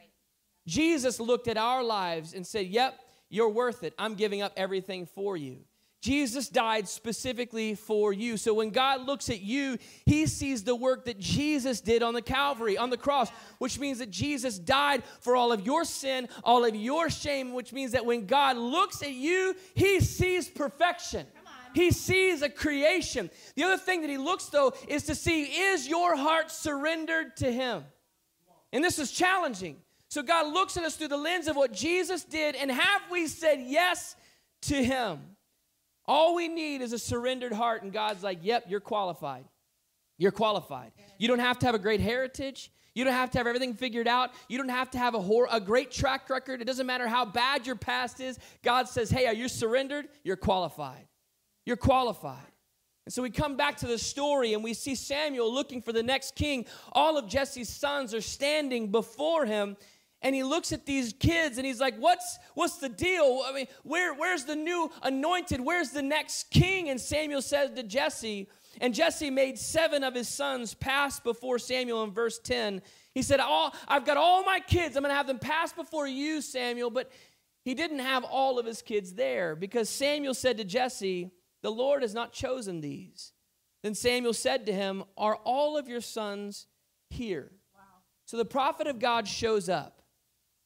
Jesus 0.67 1.19
looked 1.19 1.49
at 1.49 1.57
our 1.57 1.83
lives 1.83 2.35
and 2.35 2.47
said, 2.47 2.67
Yep, 2.67 2.99
you're 3.29 3.49
worth 3.49 3.83
it. 3.83 3.95
I'm 3.99 4.15
giving 4.15 4.43
up 4.43 4.53
everything 4.57 5.07
for 5.07 5.37
you. 5.37 5.59
Jesus 6.01 6.49
died 6.49 6.89
specifically 6.89 7.75
for 7.75 8.13
you. 8.13 8.39
So 8.39 8.55
when 8.55 8.71
God 8.71 9.03
looks 9.03 9.29
at 9.29 9.43
you, 9.43 9.77
he 10.07 10.27
sees 10.27 10.65
the 10.65 10.75
work 10.75 11.05
that 11.05 11.19
Jesus 11.19 11.83
did 11.83 12.03
on 12.03 12.15
the 12.15 12.23
Calvary, 12.23 12.79
on 12.79 12.89
the 12.89 12.97
cross, 12.97 13.29
which 13.59 13.79
means 13.79 13.99
that 13.99 14.11
Jesus 14.11 14.59
died 14.59 15.03
for 15.21 15.37
all 15.37 15.53
of 15.53 15.67
your 15.67 15.85
sin, 15.85 16.29
all 16.43 16.65
of 16.65 16.75
your 16.75 17.11
shame, 17.11 17.53
which 17.53 17.75
means 17.75 17.93
that 17.93 18.07
when 18.07 18.25
God 18.25 18.57
looks 18.57 19.03
at 19.03 19.13
you, 19.13 19.55
he 19.75 20.01
sees 20.01 20.49
perfection. 20.49 21.27
He 21.75 21.91
sees 21.91 22.43
a 22.43 22.49
creation. 22.49 23.31
The 23.57 23.65
other 23.65 23.77
thing 23.77 24.01
that 24.03 24.11
he 24.11 24.19
looks, 24.19 24.47
though, 24.47 24.73
is 24.89 25.05
to 25.05 25.15
see 25.15 25.45
is 25.45 25.89
your 25.89 26.17
heart 26.17 26.51
surrendered 26.51 27.37
to 27.39 27.51
him? 27.53 27.85
And 28.73 28.85
this 28.85 28.99
is 28.99 29.11
challenging. 29.11 29.77
So 30.09 30.23
God 30.23 30.53
looks 30.53 30.77
at 30.77 30.85
us 30.85 30.97
through 30.97 31.09
the 31.09 31.17
lens 31.17 31.47
of 31.47 31.57
what 31.57 31.73
Jesus 31.73 32.25
did, 32.25 32.57
and 32.57 32.71
have 32.71 33.03
we 33.11 33.27
said 33.29 33.61
yes 33.65 34.17
to 34.63 34.83
him? 34.83 35.21
All 36.07 36.35
we 36.35 36.49
need 36.49 36.83
is 36.83 36.93
a 36.93 36.99
surrendered 36.99 37.53
heart, 37.53 37.85
and 37.85 37.93
God's 37.93 38.23
like, 38.25 38.41
yep, 38.43 38.65
you're 38.69 38.81
qualified. 38.81 39.45
You're 40.19 40.33
qualified. 40.33 40.91
You 41.19 41.29
don't 41.29 41.39
have 41.39 41.61
to 41.61 41.67
have 41.67 41.75
a 41.75 41.79
great 41.79 42.01
heritage. 42.01 42.73
You 42.93 43.05
don't 43.05 43.15
have 43.15 43.31
to 43.31 43.39
have 43.39 43.47
everything 43.47 43.75
figured 43.75 44.09
out. 44.09 44.31
You 44.49 44.59
don't 44.59 44.69
have 44.69 44.91
to 44.91 44.99
have 44.99 45.15
a, 45.15 45.47
a 45.51 45.61
great 45.61 45.93
track 45.93 46.29
record. 46.29 46.61
It 46.61 46.65
doesn't 46.65 46.87
matter 46.87 47.07
how 47.07 47.25
bad 47.25 47.65
your 47.65 47.77
past 47.77 48.21
is. 48.21 48.39
God 48.63 48.89
says, 48.89 49.11
hey, 49.11 49.27
are 49.27 49.35
you 49.35 49.49
surrendered? 49.49 50.09
You're 50.25 50.37
qualified. 50.37 51.07
You're 51.67 51.77
qualified. 51.77 52.39
And 53.07 53.13
so 53.13 53.23
we 53.23 53.31
come 53.31 53.57
back 53.57 53.79
to 53.79 53.87
the 53.87 53.99
story 53.99 54.55
and 54.55 54.63
we 54.63 54.75
see 54.75 54.95
Samuel 54.95 55.53
looking 55.53 55.83
for 55.83 55.93
the 55.93 56.03
next 56.03 56.35
king. 56.37 56.67
All 56.93 57.17
of 57.19 57.27
Jesse's 57.27 57.69
sons 57.69 58.15
are 58.15 58.21
standing 58.21 58.91
before 58.91 59.47
him 59.47 59.77
and 60.23 60.35
he 60.35 60.43
looks 60.43 60.73
at 60.73 60.85
these 60.85 61.15
kids 61.15 61.57
and 61.57 61.67
he's 61.67 61.81
like 61.81 61.97
what's 61.99 62.39
what's 62.55 62.77
the 62.77 62.89
deal? 62.89 63.43
I 63.47 63.53
mean 63.53 63.67
where 63.83 64.15
where's 64.15 64.45
the 64.45 64.57
new 64.57 64.91
anointed? 65.03 65.61
Where's 65.61 65.91
the 65.91 66.03
next 66.03 66.51
king? 66.51 66.89
And 66.91 67.01
samuel 67.01 67.43
says 67.43 67.71
to 67.71 67.83
jesse 67.83 68.49
and 68.81 68.95
jesse 68.95 69.31
made 69.31 69.59
seven 69.59 70.05
of 70.05 70.15
his 70.15 70.29
sons 70.29 70.75
pass 70.75 71.19
before 71.21 71.59
samuel 71.59 72.05
in 72.05 72.13
verse 72.13 72.39
10 72.39 72.83
he 73.15 73.23
said 73.23 73.41
all 73.41 73.75
i've 73.89 74.05
got 74.05 74.17
all 74.17 74.45
my 74.45 74.61
kids. 74.61 74.97
I'm 74.97 75.03
going 75.03 75.11
to 75.11 75.17
have 75.17 75.27
them 75.27 75.39
pass 75.39 75.73
before 75.73 76.07
you 76.07 76.41
samuel. 76.41 76.91
But 76.91 77.11
he 77.65 77.75
didn't 77.75 77.99
have 78.01 78.25
all 78.25 78.59
of 78.59 78.67
his 78.67 78.83
kids 78.83 79.15
there 79.15 79.57
because 79.57 79.89
samuel 79.89 80.35
said 80.35 80.59
to 80.59 80.65
jesse 80.65 81.31
the 81.63 81.71
lord 81.71 82.03
has 82.03 82.15
not 82.15 82.33
chosen 82.33 82.81
these 82.81 83.33
then 83.83 83.95
samuel 83.95 84.33
said 84.33 84.67
to 84.67 84.73
him 84.73 85.05
are 85.17 85.37
all 85.45 85.77
of 85.77 85.89
your 85.89 86.01
sons 86.01 86.67
here 87.09 87.51
wow. 87.75 87.83
so 88.25 88.37
the 88.37 88.45
prophet 88.45 88.87
of 88.87 88.99
god 88.99 89.27
shows 89.27 89.69
up 89.69 90.01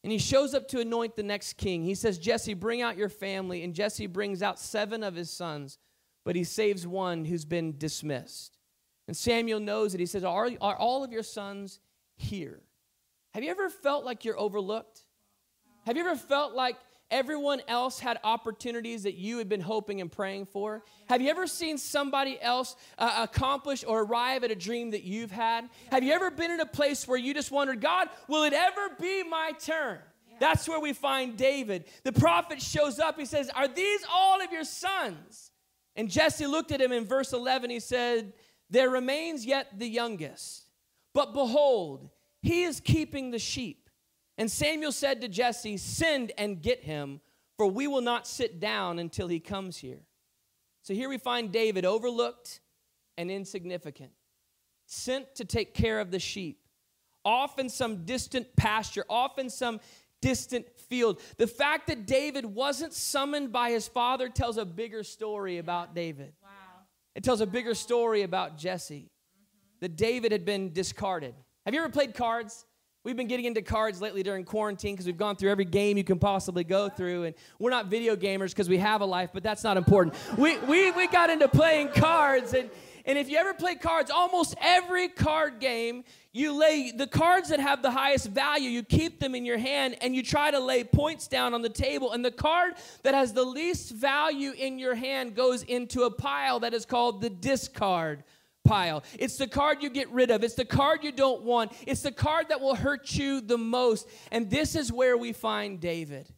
and 0.05 0.13
he 0.13 0.19
shows 0.19 0.53
up 0.53 0.69
to 0.69 0.81
anoint 0.81 1.17
the 1.17 1.23
next 1.23 1.55
king. 1.55 1.83
He 1.83 1.95
says, 1.95 2.19
Jesse, 2.19 2.53
bring 2.53 2.83
out 2.83 2.99
your 2.99 3.09
family. 3.09 3.65
And 3.65 3.73
Jesse 3.75 4.07
brings 4.07 4.43
out 4.43 4.59
seven 4.59 5.03
of 5.03 5.15
his 5.15 5.31
sons, 5.31 5.79
but 6.27 6.37
he 6.37 6.45
saves 6.45 6.87
one 6.87 7.25
who's 7.25 7.47
been 7.47 7.79
dismissed. 7.79 8.59
And 9.09 9.17
Samuel 9.17 9.61
knows 9.61 9.95
it. 9.95 10.01
He 10.01 10.07
says, 10.07 10.23
Are, 10.23 10.51
are 10.61 10.77
all 10.77 11.05
of 11.05 11.11
your 11.11 11.23
sons 11.23 11.81
here? 12.17 12.61
Have 13.33 13.43
you 13.43 13.51
ever 13.51 13.71
felt 13.71 14.05
like 14.05 14.27
you're 14.27 14.39
overlooked? 14.39 15.01
Have 15.87 15.97
you 15.97 16.05
ever 16.05 16.17
felt 16.17 16.53
like 16.53 16.77
everyone 17.11 17.61
else 17.69 17.99
had 17.99 18.19
opportunities 18.25 19.03
that 19.05 19.15
you 19.15 19.39
had 19.39 19.49
been 19.49 19.61
hoping 19.61 20.01
and 20.01 20.11
praying 20.11 20.47
for? 20.47 20.83
Have 21.09 21.21
you 21.21 21.31
ever 21.31 21.47
seen 21.47 21.79
somebody 21.79 22.41
else 22.41 22.77
uh, 22.99 23.27
accomplish 23.29 23.85
or 23.87 24.03
arrive 24.03 24.45
at 24.45 24.51
a 24.51 24.55
dream 24.55 24.91
that 24.91 25.05
you've 25.05 25.31
had? 25.31 25.69
Have 25.91 26.03
you 26.03 26.13
ever 26.13 26.31
been 26.31 26.51
in 26.51 26.61
a 26.61 26.67
place 26.67 27.07
where 27.07 27.19
you 27.19 27.35
just 27.35 27.51
wondered, 27.51 27.81
God, 27.81 28.09
will 28.29 28.45
it 28.45 28.53
ever 28.53 28.91
be 29.01 29.23
my 29.23 29.53
turn? 29.53 29.99
That's 30.41 30.69
where 30.69 30.81
we 30.81 30.93
find 30.93 31.37
David. 31.37 31.85
The 32.03 32.13
prophet 32.13 32.61
shows 32.61 32.99
up. 32.99 33.19
He 33.19 33.25
says, 33.25 33.51
Are 33.51 33.69
these 33.69 34.05
all 34.13 34.43
of 34.43 34.53
your 34.53 34.65
sons? 34.65 35.53
And 35.97 36.11
Jesse 36.11 36.47
looked 36.47 36.73
at 36.73 36.81
him 36.81 36.93
in 36.93 37.05
verse 37.05 37.33
11. 37.33 37.71
He 37.71 37.81
said, 37.81 38.33
There 38.71 38.91
remains 38.91 39.47
yet 39.47 39.79
the 39.79 39.87
youngest. 39.87 40.65
But 41.13 41.33
behold, 41.33 42.11
he 42.43 42.65
is 42.65 42.81
keeping 42.81 43.31
the 43.31 43.39
sheep. 43.39 43.84
And 44.37 44.51
Samuel 44.51 44.93
said 44.93 45.21
to 45.21 45.29
Jesse, 45.29 45.77
Send 45.77 46.33
and 46.37 46.61
get 46.61 46.83
him, 46.83 47.21
for 47.57 47.67
we 47.67 47.87
will 47.87 48.01
not 48.01 48.27
sit 48.27 48.61
down 48.61 48.99
until 48.99 49.29
he 49.29 49.41
comes 49.41 49.77
here. 49.77 50.01
So 50.83 50.93
here 50.93 51.09
we 51.09 51.19
find 51.19 51.53
David 51.53 51.85
overlooked 51.85 52.61
and 53.17 53.31
insignificant, 53.31 54.11
sent 54.87 55.35
to 55.37 55.45
take 55.45 55.73
care 55.73 56.01
of 56.01 56.11
the 56.11 56.19
sheep, 56.19 56.59
off 57.25 57.59
in 57.59 57.69
some 57.69 58.05
distant 58.05 58.55
pasture, 58.57 59.05
off 59.09 59.39
in 59.39 59.49
some 59.49 59.81
distant 60.21 60.67
field. 60.79 61.21
The 61.39 61.47
fact 61.47 61.87
that 61.87 62.07
David 62.07 62.45
wasn't 62.45 62.93
summoned 62.93 63.53
by 63.53 63.71
his 63.71 63.87
father 63.87 64.29
tells 64.29 64.59
a 64.59 64.65
bigger 64.65 65.03
story 65.05 65.59
about 65.59 65.95
David. 65.95 66.33
Wow. 66.43 66.51
It 67.15 67.23
tells 67.23 67.41
a 67.41 67.47
bigger 67.47 67.75
story 67.75 68.23
about 68.23 68.59
Jesse, 68.59 68.97
mm-hmm. 68.97 69.79
that 69.81 69.97
David 69.97 70.33
had 70.33 70.45
been 70.45 70.73
discarded. 70.73 71.35
Have 71.65 71.73
you 71.73 71.81
ever 71.81 71.89
played 71.89 72.15
cards? 72.15 72.67
We've 73.05 73.15
been 73.15 73.27
getting 73.27 73.45
into 73.45 73.61
cards 73.61 74.01
lately 74.01 74.23
during 74.23 74.45
quarantine 74.45 74.95
because 74.95 75.05
we've 75.05 75.19
gone 75.19 75.37
through 75.37 75.51
every 75.51 75.67
game 75.67 75.99
you 75.99 76.05
can 76.05 76.19
possibly 76.19 76.65
go 76.65 76.89
through. 76.89 77.25
And 77.25 77.35
we're 77.59 77.69
not 77.69 77.89
video 77.89 78.17
gamers 78.17 78.49
because 78.49 78.67
we 78.67 78.79
have 78.79 79.03
a 79.03 79.05
life, 79.05 79.29
but 79.35 79.43
that's 79.43 79.63
not 79.63 79.77
important. 79.77 80.17
We, 80.39 80.57
we, 80.61 80.91
we 80.91 81.07
got 81.09 81.29
into 81.29 81.47
playing 81.47 81.89
cards. 81.89 82.55
And, 82.55 82.71
and 83.05 83.19
if 83.19 83.29
you 83.29 83.37
ever 83.37 83.53
play 83.53 83.75
cards, 83.75 84.11
almost 84.11 84.55
every 84.59 85.09
card 85.09 85.61
game, 85.61 86.05
you 86.33 86.59
lay 86.59 86.93
the 86.93 87.07
cards 87.07 87.51
that 87.51 87.61
have 87.61 87.83
the 87.83 87.91
highest 87.91 88.31
value, 88.31 88.71
you 88.71 88.83
keep 88.83 89.21
them 89.21 89.35
in 89.35 89.45
your 89.45 89.59
hand 89.59 89.99
and 90.01 90.17
you 90.17 90.23
try 90.23 90.51
to 90.51 90.59
lay 90.59 90.83
points 90.83 91.29
down 91.29 91.53
on 91.53 91.61
the 91.61 91.69
table. 91.69 92.13
And 92.13 92.25
the 92.25 92.31
card 92.31 92.73
that 93.03 93.13
has 93.13 93.35
the 93.35 93.45
least 93.45 93.93
value 93.93 94.53
in 94.53 94.79
your 94.79 94.95
hand 94.95 95.35
goes 95.35 95.63
into 95.63 96.05
a 96.05 96.11
pile 96.11 96.59
that 96.61 96.73
is 96.73 96.87
called 96.87 97.21
the 97.21 97.29
discard 97.29 98.25
pile. 98.65 99.05
It's 99.19 99.37
the 99.37 99.47
card 99.47 99.83
you 99.83 99.91
get 99.91 100.11
rid 100.11 100.31
of. 100.31 100.43
It's 100.43 100.55
the 100.55 100.65
card 100.65 101.05
you 101.05 101.13
don't 101.13 101.43
want. 101.43 101.73
It's 101.87 102.03
the 102.03 102.13
card 102.13 102.49
that 102.49 102.61
will 102.61 102.75
hurt 102.75 103.15
you 103.15 103.41
the 103.41 103.59
most. 103.59 104.09
And 104.33 104.51
this 104.51 104.75
is 104.75 104.93
where 104.93 105.17
we 105.17 105.33
find 105.33 105.81
David 105.81 106.34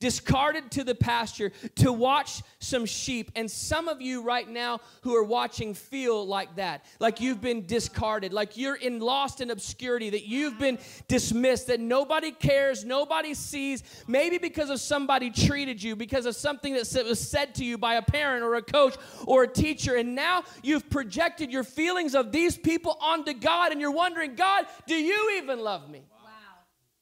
discarded 0.00 0.70
to 0.72 0.84
the 0.84 0.94
pasture 0.94 1.50
to 1.76 1.92
watch 1.92 2.42
some 2.60 2.86
sheep. 2.86 3.32
And 3.34 3.50
some 3.50 3.88
of 3.88 4.00
you 4.00 4.22
right 4.22 4.48
now 4.48 4.80
who 5.02 5.14
are 5.16 5.24
watching 5.24 5.74
feel 5.74 6.26
like 6.26 6.56
that, 6.56 6.84
like 7.00 7.20
you've 7.20 7.40
been 7.40 7.66
discarded, 7.66 8.32
like 8.32 8.56
you're 8.56 8.76
in 8.76 9.00
lost 9.00 9.40
in 9.40 9.50
obscurity, 9.50 10.10
that 10.10 10.26
you've 10.26 10.58
been 10.58 10.78
dismissed, 11.08 11.66
that 11.66 11.80
nobody 11.80 12.30
cares, 12.30 12.84
nobody 12.84 13.34
sees, 13.34 13.82
maybe 14.06 14.38
because 14.38 14.70
of 14.70 14.80
somebody 14.80 15.30
treated 15.30 15.82
you, 15.82 15.96
because 15.96 16.26
of 16.26 16.36
something 16.36 16.74
that 16.74 17.04
was 17.04 17.20
said 17.20 17.54
to 17.56 17.64
you 17.64 17.76
by 17.76 17.94
a 17.94 18.02
parent 18.02 18.44
or 18.44 18.54
a 18.54 18.62
coach 18.62 18.96
or 19.26 19.44
a 19.44 19.48
teacher. 19.48 19.96
And 19.96 20.14
now 20.14 20.44
you've 20.62 20.88
projected 20.90 21.50
your 21.50 21.64
feelings 21.64 22.14
of 22.14 22.32
these 22.32 22.56
people 22.56 22.96
onto 23.00 23.32
God 23.32 23.72
and 23.72 23.80
you're 23.80 23.90
wondering, 23.90 24.34
God, 24.34 24.66
do 24.86 24.94
you 24.94 25.38
even 25.38 25.60
love 25.60 25.88
me? 25.90 26.02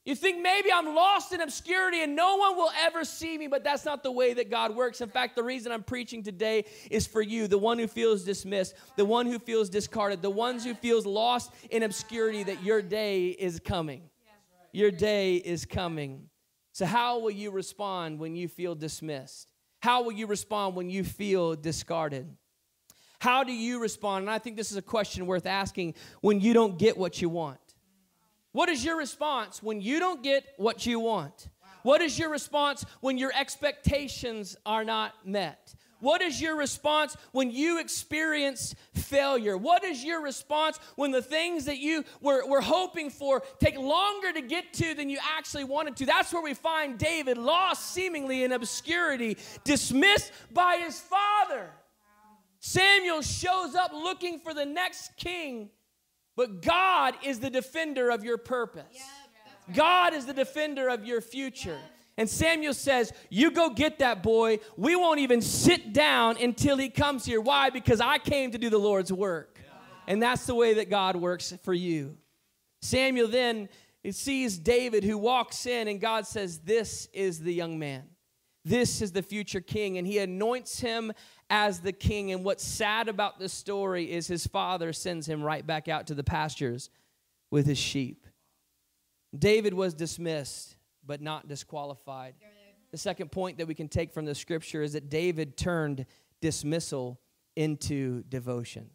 You 0.07 0.15
think 0.15 0.41
maybe 0.41 0.71
I'm 0.73 0.95
lost 0.95 1.33
in 1.33 1.41
obscurity 1.41 2.01
and 2.01 2.15
no 2.15 2.37
one 2.37 2.57
will 2.57 2.71
ever 2.81 3.05
see 3.05 3.37
me, 3.37 3.49
but 3.49 3.65
that's 3.65 3.85
not 3.85 4.05
the 4.05 4.13
way 4.13 4.35
that 4.35 4.49
God 4.49 4.77
works. 4.77 5.01
In 5.01 5.09
fact, 5.09 5.35
the 5.35 5.43
reason 5.43 5.73
I'm 5.73 5.83
preaching 5.83 6.23
today 6.23 6.65
is 6.93 7.09
for 7.09 7.21
you, 7.21 7.49
the 7.49 7.59
one 7.59 7.77
who 7.77 7.89
feels 7.89 8.23
dismissed, 8.23 8.77
the 8.95 9.05
one 9.05 9.27
who 9.27 9.41
feels 9.41 9.69
discarded, 9.69 10.23
the 10.23 10.31
ones 10.31 10.63
who 10.63 10.75
feels 10.75 11.07
lost 11.07 11.53
in 11.71 11.83
obscurity 11.83 12.45
that 12.45 12.63
your 12.63 12.83
day 12.83 13.31
is 13.31 13.59
coming. 13.59 14.03
Your 14.71 14.93
day 14.93 15.37
is 15.37 15.65
coming. 15.65 16.29
So 16.71 16.87
how 16.87 17.19
will 17.19 17.33
you 17.33 17.51
respond 17.51 18.21
when 18.21 18.37
you 18.37 18.47
feel 18.47 18.77
dismissed? 18.77 19.51
How 19.83 20.05
will 20.05 20.13
you 20.13 20.29
respond 20.29 20.77
when 20.77 20.89
you 20.89 21.03
feel 21.03 21.57
discarded? 21.57 22.29
How 23.19 23.43
do 23.43 23.53
you 23.53 23.81
respond? 23.81 24.23
And 24.23 24.31
I 24.31 24.39
think 24.39 24.57
this 24.57 24.71
is 24.71 24.77
a 24.77 24.83
question 24.83 25.27
worth 25.27 25.47
asking 25.47 25.95
when 26.21 26.41
you 26.41 26.55
don't 26.55 26.79
get 26.79 26.97
what 26.97 27.21
you 27.21 27.29
want. 27.29 27.59
What 28.57 28.71
is 28.71 28.83
your 28.83 28.97
response 28.97 29.63
when 29.63 29.83
you 29.83 29.99
don't 30.01 30.23
get 30.23 30.43
what 30.57 30.87
you 30.87 30.99
want? 30.99 31.49
What 31.83 32.01
is 32.01 32.19
your 32.19 32.31
response 32.31 32.87
when 33.03 33.19
your 33.19 33.31
expectations 33.39 34.57
are 34.65 34.83
not 34.83 35.13
met? 35.27 35.75
What 36.01 36.23
is 36.23 36.41
your 36.41 36.57
response 36.57 37.19
when 37.33 37.51
you 37.51 37.79
experience 37.79 38.75
failure? 38.95 39.59
What 39.59 39.85
is 39.85 40.03
your 40.03 40.23
response 40.23 40.81
when 40.95 41.11
the 41.11 41.21
things 41.21 41.67
that 41.67 41.77
you 41.77 42.03
were, 42.23 42.47
were 42.49 42.63
hoping 42.63 43.11
for 43.11 43.43
take 43.59 43.77
longer 43.77 44.33
to 44.33 44.41
get 44.41 44.73
to 44.73 44.95
than 44.95 45.11
you 45.11 45.19
actually 45.37 45.65
wanted 45.65 45.95
to? 45.97 46.07
That's 46.07 46.33
where 46.33 46.43
we 46.43 46.55
find 46.55 46.97
David 46.97 47.37
lost 47.37 47.93
seemingly 47.93 48.43
in 48.43 48.53
obscurity, 48.53 49.37
dismissed 49.65 50.33
by 50.51 50.81
his 50.83 50.99
father. 50.99 51.73
Samuel 52.61 53.21
shows 53.21 53.75
up 53.75 53.93
looking 53.93 54.39
for 54.39 54.55
the 54.55 54.65
next 54.65 55.15
king 55.19 55.69
but 56.37 56.63
God 56.63 57.15
is 57.25 57.41
the 57.41 57.51
defender 57.51 58.11
of 58.11 58.25
your 58.25 58.39
purpose. 58.39 59.03
God 59.75 60.15
is 60.15 60.27
the 60.27 60.35
defender 60.35 60.89
of 60.89 61.05
your 61.05 61.21
future. 61.21 61.79
And 62.19 62.29
Samuel 62.29 62.75
says, 62.75 63.13
You 63.31 63.51
go 63.51 63.71
get 63.71 63.99
that 63.99 64.23
boy. 64.23 64.61
We 64.77 64.97
won't 64.97 65.21
even 65.21 65.41
sit 65.41 65.93
down 65.93 66.37
until 66.41 66.77
he 66.77 66.89
comes 66.89 67.25
here. 67.25 67.41
Why? 67.41 67.71
Because 67.71 68.01
I 68.01 68.19
came 68.19 68.53
to 68.53 68.59
do 68.59 68.71
the 68.71 68.79
Lord's 68.79 69.13
work. 69.13 69.59
And 70.07 70.23
that's 70.23 70.47
the 70.47 70.55
way 70.55 70.75
that 70.75 70.89
God 70.89 71.17
works 71.17 71.53
for 71.63 71.75
you. 71.75 72.17
Samuel 72.81 73.29
then 73.29 73.69
sees 74.11 74.57
David 74.57 75.03
who 75.03 75.19
walks 75.19 75.67
in, 75.67 75.89
and 75.89 76.01
God 76.01 76.27
says, 76.27 76.59
This 76.59 77.09
is 77.13 77.41
the 77.41 77.53
young 77.53 77.79
man. 77.79 78.05
This 78.67 79.01
is 79.01 79.13
the 79.13 79.23
future 79.23 79.61
king. 79.61 79.97
And 79.97 80.07
he 80.07 80.19
anoints 80.19 80.81
him 80.81 81.13
as 81.49 81.79
the 81.79 81.93
king. 81.93 82.33
And 82.33 82.43
what's 82.43 82.65
sad 82.65 83.09
about 83.09 83.39
this 83.39 83.53
story 83.53 84.11
is 84.11 84.27
his 84.27 84.45
father 84.45 84.93
sends 84.93 85.29
him 85.29 85.41
right 85.41 85.65
back 85.65 85.87
out 85.87 86.09
to 86.09 86.15
the 86.15 86.25
pastures 86.25 86.91
with 87.53 87.65
his 87.65 87.79
sheep. 87.79 88.27
David 89.39 89.73
was 89.73 89.95
dismissed, 89.95 90.77
but 91.07 91.21
not 91.21 91.47
disqualified. 91.47 92.35
The 92.91 92.99
second 92.99 93.31
point 93.31 93.59
that 93.59 93.69
we 93.69 93.75
can 93.75 93.89
take 93.89 94.13
from 94.13 94.25
the 94.25 94.35
scripture 94.35 94.83
is 94.83 94.95
that 94.95 95.09
David 95.09 95.57
turned 95.57 96.05
dismissal 96.41 97.21
into 97.55 98.25
devotion. 98.25 98.91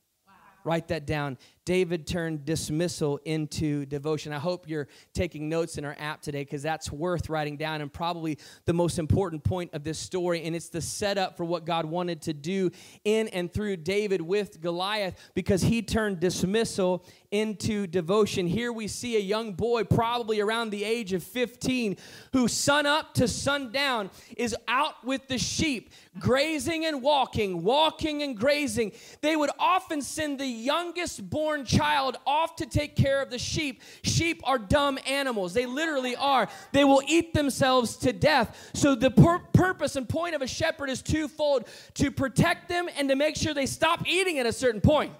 Write 0.65 0.89
that 0.89 1.07
down. 1.07 1.37
David 1.65 2.07
turned 2.07 2.43
dismissal 2.43 3.19
into 3.23 3.85
devotion. 3.85 4.33
I 4.33 4.39
hope 4.39 4.67
you're 4.67 4.87
taking 5.13 5.47
notes 5.47 5.77
in 5.77 5.85
our 5.85 5.95
app 5.99 6.21
today 6.21 6.43
because 6.43 6.63
that's 6.63 6.91
worth 6.91 7.29
writing 7.29 7.55
down 7.55 7.81
and 7.81 7.93
probably 7.93 8.39
the 8.65 8.73
most 8.73 8.97
important 8.97 9.43
point 9.43 9.71
of 9.73 9.83
this 9.83 9.99
story. 9.99 10.43
And 10.43 10.55
it's 10.55 10.69
the 10.69 10.81
setup 10.81 11.37
for 11.37 11.45
what 11.45 11.65
God 11.65 11.85
wanted 11.85 12.23
to 12.23 12.33
do 12.33 12.71
in 13.03 13.27
and 13.29 13.53
through 13.53 13.77
David 13.77 14.21
with 14.21 14.59
Goliath 14.59 15.15
because 15.35 15.61
he 15.61 15.83
turned 15.83 16.19
dismissal 16.19 17.05
into 17.29 17.85
devotion. 17.85 18.47
Here 18.47 18.73
we 18.73 18.87
see 18.87 19.15
a 19.15 19.19
young 19.19 19.53
boy, 19.53 19.83
probably 19.83 20.39
around 20.39 20.71
the 20.71 20.83
age 20.83 21.13
of 21.13 21.23
15, 21.23 21.95
who 22.33 22.47
sun 22.47 22.85
up 22.85 23.13
to 23.15 23.27
sundown 23.27 24.09
is 24.35 24.55
out 24.67 25.05
with 25.05 25.27
the 25.27 25.37
sheep, 25.37 25.91
grazing 26.19 26.85
and 26.85 27.01
walking, 27.01 27.63
walking 27.63 28.23
and 28.23 28.35
grazing. 28.35 28.91
They 29.21 29.35
would 29.35 29.51
often 29.59 30.01
send 30.01 30.39
the 30.39 30.47
youngest 30.47 31.29
born 31.29 31.50
child 31.65 32.17
off 32.25 32.55
to 32.57 32.65
take 32.65 32.95
care 32.95 33.21
of 33.21 33.29
the 33.29 33.39
sheep. 33.39 33.81
Sheep 34.03 34.41
are 34.43 34.57
dumb 34.57 34.97
animals. 35.07 35.53
They 35.53 35.65
literally 35.65 36.15
are. 36.15 36.49
They 36.71 36.83
will 36.83 37.01
eat 37.07 37.33
themselves 37.33 37.95
to 37.97 38.13
death. 38.13 38.71
So, 38.73 38.95
the 38.95 39.11
pur- 39.11 39.39
purpose 39.53 39.95
and 39.95 40.07
point 40.07 40.35
of 40.35 40.41
a 40.41 40.47
shepherd 40.47 40.89
is 40.89 41.01
twofold 41.01 41.67
to 41.95 42.11
protect 42.11 42.69
them 42.69 42.89
and 42.97 43.09
to 43.09 43.15
make 43.15 43.35
sure 43.35 43.53
they 43.53 43.65
stop 43.65 44.07
eating 44.07 44.39
at 44.39 44.45
a 44.45 44.53
certain 44.53 44.81
point. 44.81 45.13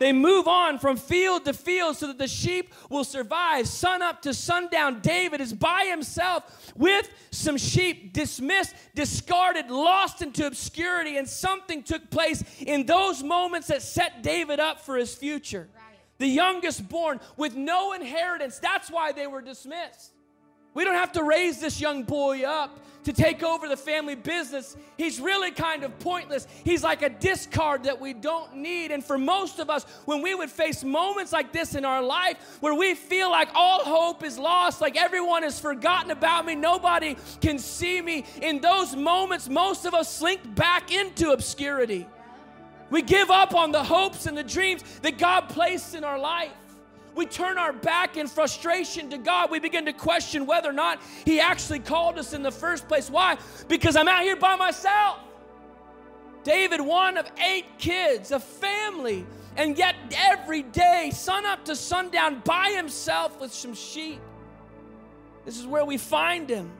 They 0.00 0.14
move 0.14 0.48
on 0.48 0.78
from 0.78 0.96
field 0.96 1.44
to 1.44 1.52
field 1.52 1.94
so 1.94 2.06
that 2.06 2.16
the 2.16 2.26
sheep 2.26 2.72
will 2.88 3.04
survive. 3.04 3.68
Sun 3.68 4.00
up 4.00 4.22
to 4.22 4.32
sundown, 4.32 5.00
David 5.02 5.42
is 5.42 5.52
by 5.52 5.84
himself 5.90 6.72
with 6.74 7.06
some 7.30 7.58
sheep, 7.58 8.14
dismissed, 8.14 8.74
discarded, 8.94 9.70
lost 9.70 10.22
into 10.22 10.46
obscurity, 10.46 11.18
and 11.18 11.28
something 11.28 11.82
took 11.82 12.08
place 12.08 12.42
in 12.60 12.86
those 12.86 13.22
moments 13.22 13.66
that 13.66 13.82
set 13.82 14.22
David 14.22 14.58
up 14.58 14.80
for 14.80 14.96
his 14.96 15.14
future. 15.14 15.68
The 16.16 16.26
youngest 16.26 16.88
born 16.88 17.20
with 17.36 17.54
no 17.54 17.92
inheritance. 17.92 18.58
That's 18.58 18.90
why 18.90 19.12
they 19.12 19.26
were 19.26 19.42
dismissed. 19.42 20.12
We 20.74 20.84
don't 20.84 20.94
have 20.94 21.12
to 21.12 21.24
raise 21.24 21.60
this 21.60 21.80
young 21.80 22.04
boy 22.04 22.44
up 22.44 22.78
to 23.04 23.12
take 23.12 23.42
over 23.42 23.66
the 23.66 23.76
family 23.76 24.14
business. 24.14 24.76
He's 24.96 25.20
really 25.20 25.50
kind 25.50 25.84
of 25.84 25.98
pointless. 26.00 26.46
He's 26.64 26.84
like 26.84 27.02
a 27.02 27.08
discard 27.08 27.84
that 27.84 27.98
we 27.98 28.12
don't 28.12 28.56
need. 28.56 28.90
And 28.90 29.02
for 29.02 29.16
most 29.16 29.58
of 29.58 29.70
us, 29.70 29.84
when 30.04 30.22
we 30.22 30.34
would 30.34 30.50
face 30.50 30.84
moments 30.84 31.32
like 31.32 31.52
this 31.52 31.74
in 31.74 31.84
our 31.84 32.02
life 32.02 32.58
where 32.60 32.74
we 32.74 32.94
feel 32.94 33.30
like 33.30 33.48
all 33.54 33.82
hope 33.84 34.22
is 34.22 34.38
lost, 34.38 34.80
like 34.80 34.96
everyone 34.96 35.42
has 35.42 35.58
forgotten 35.58 36.10
about 36.10 36.44
me, 36.44 36.54
nobody 36.54 37.16
can 37.40 37.58
see 37.58 38.00
me, 38.02 38.24
in 38.42 38.60
those 38.60 38.94
moments, 38.94 39.48
most 39.48 39.86
of 39.86 39.94
us 39.94 40.14
slink 40.14 40.54
back 40.54 40.92
into 40.92 41.30
obscurity. 41.30 42.06
We 42.90 43.02
give 43.02 43.30
up 43.30 43.54
on 43.54 43.72
the 43.72 43.82
hopes 43.82 44.26
and 44.26 44.36
the 44.36 44.44
dreams 44.44 44.82
that 45.02 45.16
God 45.16 45.48
placed 45.48 45.94
in 45.94 46.04
our 46.04 46.18
life. 46.18 46.52
We 47.14 47.26
turn 47.26 47.58
our 47.58 47.72
back 47.72 48.16
in 48.16 48.26
frustration 48.26 49.10
to 49.10 49.18
God. 49.18 49.50
We 49.50 49.58
begin 49.58 49.84
to 49.86 49.92
question 49.92 50.46
whether 50.46 50.68
or 50.68 50.74
not 50.74 51.00
He 51.24 51.40
actually 51.40 51.80
called 51.80 52.18
us 52.18 52.32
in 52.32 52.42
the 52.42 52.52
first 52.52 52.88
place. 52.88 53.10
Why? 53.10 53.36
Because 53.68 53.96
I'm 53.96 54.08
out 54.08 54.22
here 54.22 54.36
by 54.36 54.56
myself. 54.56 55.18
David, 56.42 56.80
one 56.80 57.18
of 57.18 57.30
eight 57.38 57.66
kids, 57.78 58.30
a 58.32 58.40
family, 58.40 59.26
and 59.56 59.76
yet 59.76 59.94
every 60.16 60.62
day, 60.62 61.10
sun 61.12 61.44
up 61.44 61.64
to 61.66 61.76
sundown, 61.76 62.40
by 62.44 62.70
himself 62.70 63.40
with 63.40 63.52
some 63.52 63.74
sheep. 63.74 64.20
This 65.44 65.58
is 65.58 65.66
where 65.66 65.84
we 65.84 65.98
find 65.98 66.48
him. 66.48 66.70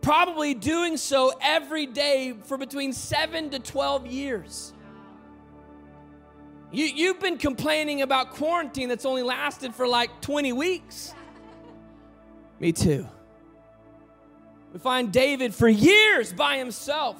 Probably 0.00 0.54
doing 0.54 0.96
so 0.96 1.32
every 1.40 1.86
day 1.86 2.34
for 2.44 2.56
between 2.56 2.92
seven 2.92 3.50
to 3.50 3.58
12 3.58 4.06
years. 4.06 4.72
You, 6.72 6.84
you've 6.84 7.20
been 7.20 7.38
complaining 7.38 8.02
about 8.02 8.30
quarantine 8.32 8.88
that's 8.88 9.04
only 9.04 9.22
lasted 9.22 9.74
for 9.74 9.86
like 9.86 10.20
20 10.20 10.52
weeks. 10.52 11.14
Me 12.58 12.72
too. 12.72 13.06
We 14.72 14.78
find 14.80 15.12
David 15.12 15.54
for 15.54 15.68
years 15.68 16.32
by 16.32 16.58
himself. 16.58 17.16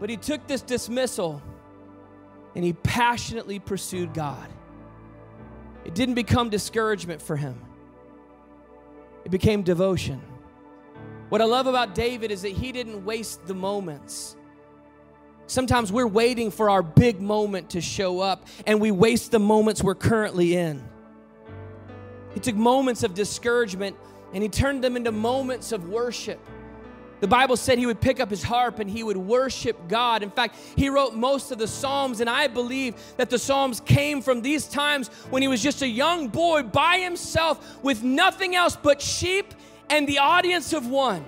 But 0.00 0.10
he 0.10 0.16
took 0.16 0.46
this 0.46 0.62
dismissal 0.62 1.42
and 2.54 2.64
he 2.64 2.72
passionately 2.72 3.58
pursued 3.58 4.12
God. 4.14 4.48
It 5.84 5.94
didn't 5.94 6.14
become 6.14 6.48
discouragement 6.48 7.20
for 7.20 7.36
him, 7.36 7.60
it 9.24 9.30
became 9.30 9.62
devotion. 9.62 10.20
What 11.28 11.40
I 11.40 11.44
love 11.44 11.66
about 11.66 11.94
David 11.94 12.30
is 12.30 12.42
that 12.42 12.50
he 12.50 12.72
didn't 12.72 13.06
waste 13.06 13.46
the 13.46 13.54
moments. 13.54 14.36
Sometimes 15.52 15.92
we're 15.92 16.06
waiting 16.06 16.50
for 16.50 16.70
our 16.70 16.82
big 16.82 17.20
moment 17.20 17.68
to 17.70 17.82
show 17.82 18.20
up 18.20 18.46
and 18.66 18.80
we 18.80 18.90
waste 18.90 19.32
the 19.32 19.38
moments 19.38 19.82
we're 19.82 19.94
currently 19.94 20.56
in. 20.56 20.82
He 22.32 22.40
took 22.40 22.54
moments 22.54 23.02
of 23.02 23.12
discouragement 23.12 23.94
and 24.32 24.42
he 24.42 24.48
turned 24.48 24.82
them 24.82 24.96
into 24.96 25.12
moments 25.12 25.70
of 25.70 25.90
worship. 25.90 26.40
The 27.20 27.28
Bible 27.28 27.58
said 27.58 27.76
he 27.76 27.84
would 27.84 28.00
pick 28.00 28.18
up 28.18 28.30
his 28.30 28.42
harp 28.42 28.78
and 28.78 28.88
he 28.88 29.02
would 29.02 29.18
worship 29.18 29.76
God. 29.88 30.22
In 30.22 30.30
fact, 30.30 30.56
he 30.74 30.88
wrote 30.88 31.14
most 31.14 31.52
of 31.52 31.58
the 31.58 31.68
Psalms, 31.68 32.22
and 32.22 32.30
I 32.30 32.46
believe 32.46 32.94
that 33.18 33.28
the 33.28 33.38
Psalms 33.38 33.78
came 33.80 34.22
from 34.22 34.40
these 34.40 34.66
times 34.66 35.08
when 35.28 35.42
he 35.42 35.48
was 35.48 35.62
just 35.62 35.82
a 35.82 35.86
young 35.86 36.28
boy 36.28 36.62
by 36.62 36.96
himself 36.96 37.78
with 37.82 38.02
nothing 38.02 38.56
else 38.56 38.74
but 38.74 39.02
sheep 39.02 39.52
and 39.90 40.08
the 40.08 40.18
audience 40.18 40.72
of 40.72 40.86
one. 40.86 41.26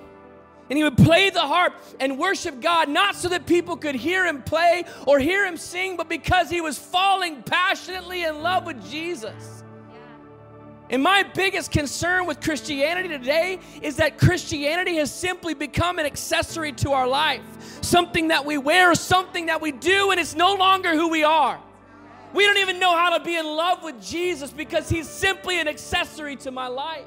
And 0.70 0.78
he 0.78 0.84
would 0.84 0.96
play 0.96 1.30
the 1.30 1.40
harp 1.40 1.74
and 2.00 2.18
worship 2.18 2.60
God, 2.60 2.88
not 2.88 3.14
so 3.14 3.28
that 3.28 3.46
people 3.46 3.76
could 3.76 3.94
hear 3.94 4.26
him 4.26 4.42
play 4.42 4.84
or 5.06 5.18
hear 5.18 5.44
him 5.44 5.56
sing, 5.56 5.96
but 5.96 6.08
because 6.08 6.48
he 6.48 6.60
was 6.60 6.78
falling 6.78 7.42
passionately 7.42 8.24
in 8.24 8.42
love 8.42 8.64
with 8.64 8.90
Jesus. 8.90 9.62
And 10.90 11.02
my 11.02 11.22
biggest 11.22 11.70
concern 11.70 12.26
with 12.26 12.40
Christianity 12.40 13.08
today 13.08 13.58
is 13.82 13.96
that 13.96 14.18
Christianity 14.18 14.96
has 14.96 15.12
simply 15.12 15.54
become 15.54 15.98
an 15.98 16.06
accessory 16.06 16.72
to 16.72 16.92
our 16.92 17.08
life, 17.08 17.42
something 17.82 18.28
that 18.28 18.44
we 18.44 18.58
wear, 18.58 18.94
something 18.94 19.46
that 19.46 19.60
we 19.60 19.72
do, 19.72 20.10
and 20.10 20.20
it's 20.20 20.34
no 20.34 20.54
longer 20.54 20.94
who 20.94 21.08
we 21.08 21.24
are. 21.24 21.58
We 22.34 22.44
don't 22.44 22.58
even 22.58 22.78
know 22.78 22.94
how 22.96 23.16
to 23.16 23.24
be 23.24 23.36
in 23.36 23.46
love 23.46 23.82
with 23.82 24.02
Jesus 24.02 24.50
because 24.50 24.88
he's 24.88 25.08
simply 25.08 25.60
an 25.60 25.68
accessory 25.68 26.36
to 26.36 26.50
my 26.50 26.66
life. 26.66 27.06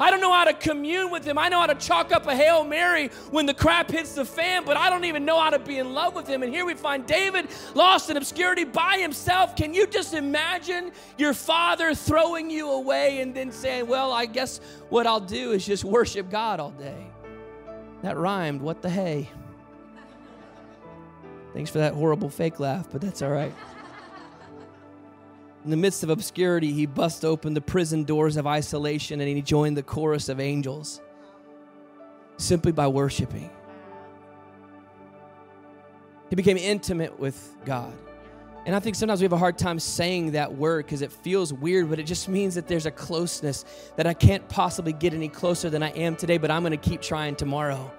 I 0.00 0.10
don't 0.10 0.20
know 0.20 0.32
how 0.32 0.44
to 0.44 0.52
commune 0.52 1.10
with 1.10 1.24
him. 1.24 1.38
I 1.38 1.48
know 1.48 1.60
how 1.60 1.66
to 1.66 1.74
chalk 1.74 2.12
up 2.12 2.26
a 2.26 2.34
Hail 2.34 2.64
Mary 2.64 3.08
when 3.30 3.46
the 3.46 3.54
crap 3.54 3.90
hits 3.90 4.14
the 4.14 4.24
fan, 4.24 4.64
but 4.64 4.76
I 4.76 4.90
don't 4.90 5.04
even 5.04 5.24
know 5.24 5.40
how 5.40 5.50
to 5.50 5.58
be 5.58 5.78
in 5.78 5.92
love 5.92 6.14
with 6.14 6.26
him. 6.26 6.42
And 6.42 6.52
here 6.52 6.64
we 6.64 6.74
find 6.74 7.06
David 7.06 7.48
lost 7.74 8.08
in 8.08 8.16
obscurity 8.16 8.64
by 8.64 8.98
himself. 8.98 9.56
Can 9.56 9.74
you 9.74 9.86
just 9.86 10.14
imagine 10.14 10.92
your 11.16 11.34
father 11.34 11.94
throwing 11.94 12.50
you 12.50 12.70
away 12.70 13.20
and 13.20 13.34
then 13.34 13.50
saying, 13.50 13.86
Well, 13.88 14.12
I 14.12 14.26
guess 14.26 14.60
what 14.88 15.06
I'll 15.06 15.20
do 15.20 15.52
is 15.52 15.66
just 15.66 15.84
worship 15.84 16.30
God 16.30 16.60
all 16.60 16.70
day? 16.70 17.06
That 18.02 18.16
rhymed. 18.16 18.60
What 18.60 18.82
the 18.82 18.90
hey? 18.90 19.28
Thanks 21.54 21.70
for 21.70 21.78
that 21.78 21.94
horrible 21.94 22.28
fake 22.28 22.60
laugh, 22.60 22.88
but 22.92 23.00
that's 23.00 23.22
all 23.22 23.30
right. 23.30 23.52
In 25.68 25.70
the 25.70 25.76
midst 25.76 26.02
of 26.02 26.08
obscurity, 26.08 26.72
he 26.72 26.86
bust 26.86 27.26
open 27.26 27.52
the 27.52 27.60
prison 27.60 28.04
doors 28.04 28.38
of 28.38 28.46
isolation 28.46 29.20
and 29.20 29.28
he 29.28 29.42
joined 29.42 29.76
the 29.76 29.82
chorus 29.82 30.30
of 30.30 30.40
angels 30.40 31.02
simply 32.38 32.72
by 32.72 32.86
worshiping. 32.86 33.50
He 36.30 36.36
became 36.36 36.56
intimate 36.56 37.20
with 37.20 37.54
God. 37.66 37.92
And 38.64 38.74
I 38.74 38.80
think 38.80 38.96
sometimes 38.96 39.20
we 39.20 39.26
have 39.26 39.34
a 39.34 39.36
hard 39.36 39.58
time 39.58 39.78
saying 39.78 40.30
that 40.32 40.54
word 40.54 40.86
because 40.86 41.02
it 41.02 41.12
feels 41.12 41.52
weird, 41.52 41.90
but 41.90 41.98
it 41.98 42.04
just 42.04 42.30
means 42.30 42.54
that 42.54 42.66
there's 42.66 42.86
a 42.86 42.90
closeness 42.90 43.66
that 43.96 44.06
I 44.06 44.14
can't 44.14 44.48
possibly 44.48 44.94
get 44.94 45.12
any 45.12 45.28
closer 45.28 45.68
than 45.68 45.82
I 45.82 45.90
am 45.90 46.16
today, 46.16 46.38
but 46.38 46.50
I'm 46.50 46.62
going 46.62 46.70
to 46.70 46.78
keep 46.78 47.02
trying 47.02 47.36
tomorrow. 47.36 47.92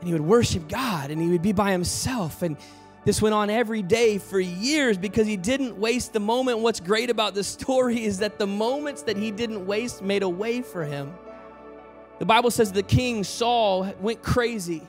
And 0.00 0.08
he 0.08 0.12
would 0.12 0.26
worship 0.26 0.68
God 0.68 1.12
and 1.12 1.22
he 1.22 1.28
would 1.28 1.42
be 1.42 1.52
by 1.52 1.70
himself. 1.70 2.42
And 2.42 2.56
this 3.04 3.20
went 3.20 3.34
on 3.34 3.50
every 3.50 3.82
day 3.82 4.18
for 4.18 4.40
years 4.40 4.96
because 4.96 5.26
he 5.26 5.36
didn't 5.36 5.78
waste 5.78 6.12
the 6.12 6.20
moment. 6.20 6.60
What's 6.60 6.80
great 6.80 7.10
about 7.10 7.34
this 7.34 7.46
story 7.46 8.04
is 8.04 8.18
that 8.18 8.38
the 8.38 8.46
moments 8.46 9.02
that 9.02 9.16
he 9.16 9.30
didn't 9.30 9.66
waste 9.66 10.02
made 10.02 10.22
a 10.22 10.28
way 10.28 10.62
for 10.62 10.84
him. 10.84 11.14
The 12.18 12.24
Bible 12.24 12.50
says 12.50 12.72
the 12.72 12.82
king 12.82 13.24
Saul 13.24 13.92
went 14.00 14.22
crazy 14.22 14.82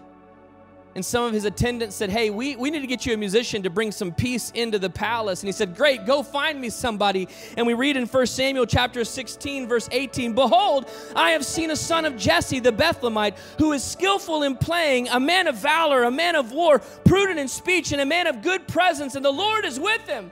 and 0.96 1.06
some 1.06 1.26
of 1.26 1.34
his 1.34 1.44
attendants 1.44 1.94
said, 1.94 2.10
Hey, 2.10 2.30
we, 2.30 2.56
we 2.56 2.72
need 2.72 2.80
to 2.80 2.88
get 2.88 3.06
you 3.06 3.14
a 3.14 3.18
musician 3.18 3.62
to 3.64 3.70
bring 3.70 3.92
some 3.92 4.14
peace 4.14 4.52
into 4.56 4.80
the 4.80 4.90
palace. 4.90 5.42
And 5.42 5.48
he 5.50 5.52
said, 5.52 5.76
Great, 5.76 6.06
go 6.06 6.24
find 6.24 6.60
me 6.60 6.70
somebody. 6.70 7.28
And 7.58 7.68
we 7.68 7.74
read 7.74 7.98
in 7.98 8.06
1 8.06 8.28
Samuel 8.28 8.66
chapter 8.66 9.04
16, 9.04 9.68
verse 9.68 9.90
18 9.92 10.34
Behold, 10.34 10.90
I 11.14 11.32
have 11.32 11.46
seen 11.46 11.70
a 11.72 11.76
son 11.76 12.06
of 12.06 12.16
Jesse 12.16 12.62
the 12.62 12.72
Bethlehemite, 12.72 13.38
who 13.58 13.74
is 13.74 13.84
skillful 13.84 14.44
in 14.44 14.56
playing, 14.56 15.10
a 15.10 15.20
man 15.20 15.48
of 15.48 15.58
valor, 15.58 16.04
a 16.04 16.12
man 16.12 16.36
of 16.36 16.54
war, 16.54 16.80
prudent 17.04 17.40
in 17.40 17.50
speech, 17.50 17.92
and 17.92 18.00
a 18.00 18.06
man 18.06 18.26
of 18.26 18.42
good 18.42 18.66
presence, 18.66 19.16
and 19.16 19.26
the 19.26 19.32
Lord 19.32 19.66
is 19.66 19.78
with 19.78 20.08
him. 20.08 20.32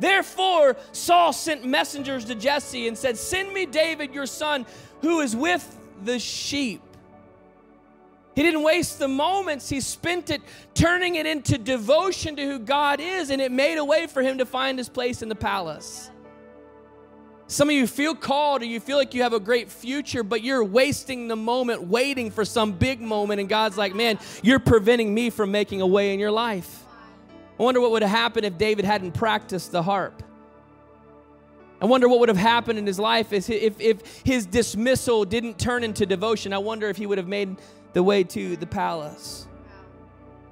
Therefore, 0.00 0.76
Saul 0.92 1.32
sent 1.32 1.64
messengers 1.64 2.26
to 2.26 2.34
Jesse 2.34 2.88
and 2.88 2.96
said, 2.96 3.16
Send 3.16 3.54
me 3.54 3.64
David, 3.64 4.12
your 4.12 4.26
son, 4.26 4.66
who 5.00 5.20
is 5.20 5.34
with 5.34 5.76
the 6.04 6.18
sheep. 6.18 6.82
He 8.38 8.44
didn't 8.44 8.62
waste 8.62 9.00
the 9.00 9.08
moments. 9.08 9.68
He 9.68 9.80
spent 9.80 10.30
it 10.30 10.40
turning 10.72 11.16
it 11.16 11.26
into 11.26 11.58
devotion 11.58 12.36
to 12.36 12.44
who 12.44 12.60
God 12.60 13.00
is, 13.00 13.30
and 13.30 13.42
it 13.42 13.50
made 13.50 13.78
a 13.78 13.84
way 13.84 14.06
for 14.06 14.22
him 14.22 14.38
to 14.38 14.46
find 14.46 14.78
his 14.78 14.88
place 14.88 15.22
in 15.22 15.28
the 15.28 15.34
palace. 15.34 16.08
Some 17.48 17.68
of 17.68 17.74
you 17.74 17.88
feel 17.88 18.14
called 18.14 18.62
or 18.62 18.66
you 18.66 18.78
feel 18.78 18.96
like 18.96 19.12
you 19.12 19.24
have 19.24 19.32
a 19.32 19.40
great 19.40 19.72
future, 19.72 20.22
but 20.22 20.44
you're 20.44 20.62
wasting 20.62 21.26
the 21.26 21.34
moment 21.34 21.88
waiting 21.88 22.30
for 22.30 22.44
some 22.44 22.70
big 22.70 23.00
moment, 23.00 23.40
and 23.40 23.48
God's 23.48 23.76
like, 23.76 23.92
man, 23.92 24.20
you're 24.40 24.60
preventing 24.60 25.12
me 25.12 25.30
from 25.30 25.50
making 25.50 25.80
a 25.80 25.86
way 25.88 26.14
in 26.14 26.20
your 26.20 26.30
life. 26.30 26.84
I 27.58 27.62
wonder 27.64 27.80
what 27.80 27.90
would 27.90 28.02
have 28.02 28.12
happened 28.12 28.46
if 28.46 28.56
David 28.56 28.84
hadn't 28.84 29.14
practiced 29.14 29.72
the 29.72 29.82
harp. 29.82 30.22
I 31.80 31.86
wonder 31.86 32.08
what 32.08 32.18
would 32.20 32.28
have 32.28 32.38
happened 32.38 32.78
in 32.78 32.86
his 32.86 32.98
life 32.98 33.32
if, 33.32 33.48
if 33.48 34.22
his 34.24 34.46
dismissal 34.46 35.24
didn't 35.24 35.58
turn 35.58 35.84
into 35.84 36.06
devotion. 36.06 36.52
I 36.52 36.58
wonder 36.58 36.88
if 36.88 36.96
he 36.96 37.06
would 37.06 37.18
have 37.18 37.28
made 37.28 37.56
the 37.92 38.02
way 38.02 38.24
to 38.24 38.56
the 38.56 38.66
palace. 38.66 39.46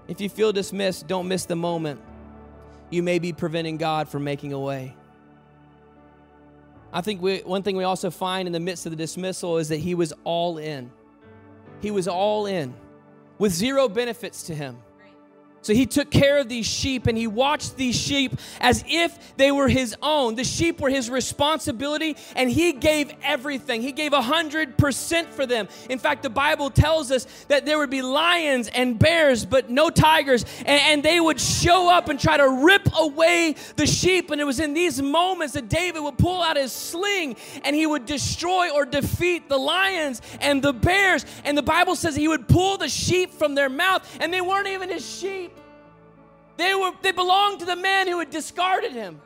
If 0.06 0.20
you 0.20 0.28
feel 0.28 0.52
dismissed, 0.52 1.08
don't 1.08 1.26
miss 1.26 1.44
the 1.46 1.56
moment. 1.56 2.00
You 2.90 3.02
may 3.02 3.18
be 3.18 3.32
preventing 3.32 3.76
God 3.76 4.08
from 4.08 4.22
making 4.22 4.52
a 4.52 4.60
way. 4.60 4.94
I 6.92 7.00
think 7.00 7.20
we, 7.20 7.38
one 7.38 7.64
thing 7.64 7.76
we 7.76 7.84
also 7.84 8.10
find 8.10 8.46
in 8.46 8.52
the 8.52 8.60
midst 8.60 8.86
of 8.86 8.90
the 8.90 8.96
dismissal 8.96 9.58
is 9.58 9.68
that 9.70 9.78
he 9.78 9.94
was 9.94 10.12
all 10.22 10.58
in. 10.58 10.92
He 11.82 11.90
was 11.90 12.06
all 12.06 12.46
in 12.46 12.74
with 13.38 13.52
zero 13.52 13.88
benefits 13.88 14.44
to 14.44 14.54
him. 14.54 14.78
So 15.66 15.74
he 15.74 15.84
took 15.84 16.12
care 16.12 16.38
of 16.38 16.48
these 16.48 16.64
sheep 16.64 17.08
and 17.08 17.18
he 17.18 17.26
watched 17.26 17.76
these 17.76 17.96
sheep 17.96 18.38
as 18.60 18.84
if 18.86 19.36
they 19.36 19.50
were 19.50 19.66
his 19.66 19.96
own. 20.00 20.36
The 20.36 20.44
sheep 20.44 20.80
were 20.80 20.88
his 20.88 21.10
responsibility 21.10 22.16
and 22.36 22.48
he 22.48 22.72
gave 22.72 23.12
everything. 23.24 23.82
He 23.82 23.90
gave 23.90 24.12
100% 24.12 25.26
for 25.26 25.44
them. 25.44 25.66
In 25.90 25.98
fact, 25.98 26.22
the 26.22 26.30
Bible 26.30 26.70
tells 26.70 27.10
us 27.10 27.26
that 27.48 27.66
there 27.66 27.78
would 27.78 27.90
be 27.90 28.00
lions 28.00 28.68
and 28.68 28.96
bears, 28.96 29.44
but 29.44 29.68
no 29.68 29.90
tigers. 29.90 30.44
And, 30.60 30.68
and 30.68 31.02
they 31.02 31.18
would 31.18 31.40
show 31.40 31.92
up 31.92 32.08
and 32.10 32.20
try 32.20 32.36
to 32.36 32.48
rip 32.64 32.88
away 32.96 33.56
the 33.74 33.88
sheep. 33.88 34.30
And 34.30 34.40
it 34.40 34.44
was 34.44 34.60
in 34.60 34.72
these 34.72 35.02
moments 35.02 35.54
that 35.54 35.68
David 35.68 35.98
would 35.98 36.16
pull 36.16 36.42
out 36.42 36.56
his 36.56 36.70
sling 36.70 37.34
and 37.64 37.74
he 37.74 37.86
would 37.86 38.06
destroy 38.06 38.70
or 38.70 38.84
defeat 38.84 39.48
the 39.48 39.58
lions 39.58 40.22
and 40.40 40.62
the 40.62 40.72
bears. 40.72 41.26
And 41.42 41.58
the 41.58 41.62
Bible 41.64 41.96
says 41.96 42.14
he 42.14 42.28
would 42.28 42.46
pull 42.46 42.78
the 42.78 42.88
sheep 42.88 43.32
from 43.32 43.56
their 43.56 43.68
mouth 43.68 44.08
and 44.20 44.32
they 44.32 44.40
weren't 44.40 44.68
even 44.68 44.90
his 44.90 45.04
sheep. 45.04 45.55
They, 46.56 46.74
were, 46.74 46.92
they 47.02 47.12
belonged 47.12 47.60
to 47.60 47.66
the 47.66 47.76
man 47.76 48.08
who 48.08 48.18
had 48.18 48.30
discarded 48.30 48.92
him. 48.92 49.20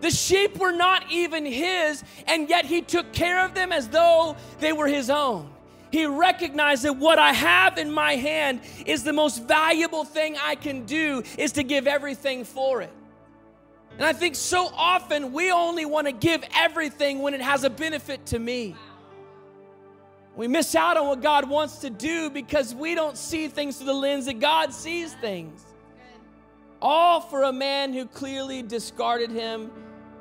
The 0.00 0.10
sheep 0.10 0.58
were 0.58 0.72
not 0.72 1.10
even 1.10 1.46
his, 1.46 2.04
and 2.26 2.48
yet 2.48 2.66
he 2.66 2.82
took 2.82 3.12
care 3.12 3.44
of 3.44 3.54
them 3.54 3.72
as 3.72 3.88
though 3.88 4.36
they 4.58 4.72
were 4.72 4.86
his 4.86 5.08
own. 5.08 5.50
He 5.90 6.06
recognized 6.06 6.82
that 6.82 6.96
what 6.96 7.18
I 7.18 7.32
have 7.32 7.78
in 7.78 7.90
my 7.90 8.16
hand 8.16 8.60
is 8.84 9.04
the 9.04 9.12
most 9.12 9.44
valuable 9.44 10.04
thing 10.04 10.36
I 10.42 10.56
can 10.56 10.84
do 10.86 11.22
is 11.38 11.52
to 11.52 11.62
give 11.62 11.86
everything 11.86 12.44
for 12.44 12.82
it. 12.82 12.92
And 13.92 14.04
I 14.04 14.12
think 14.12 14.34
so 14.34 14.68
often 14.74 15.32
we 15.32 15.52
only 15.52 15.84
want 15.84 16.08
to 16.08 16.12
give 16.12 16.44
everything 16.54 17.20
when 17.20 17.32
it 17.32 17.40
has 17.40 17.62
a 17.62 17.70
benefit 17.70 18.26
to 18.26 18.38
me. 18.38 18.74
We 20.34 20.48
miss 20.48 20.74
out 20.74 20.96
on 20.96 21.06
what 21.06 21.22
God 21.22 21.48
wants 21.48 21.78
to 21.78 21.90
do 21.90 22.28
because 22.28 22.74
we 22.74 22.96
don't 22.96 23.16
see 23.16 23.46
things 23.46 23.76
through 23.76 23.86
the 23.86 23.94
lens 23.94 24.26
that 24.26 24.40
God 24.40 24.72
sees 24.72 25.14
things. 25.14 25.64
All 26.86 27.22
for 27.22 27.44
a 27.44 27.52
man 27.52 27.94
who 27.94 28.04
clearly 28.04 28.60
discarded 28.62 29.30
him 29.30 29.70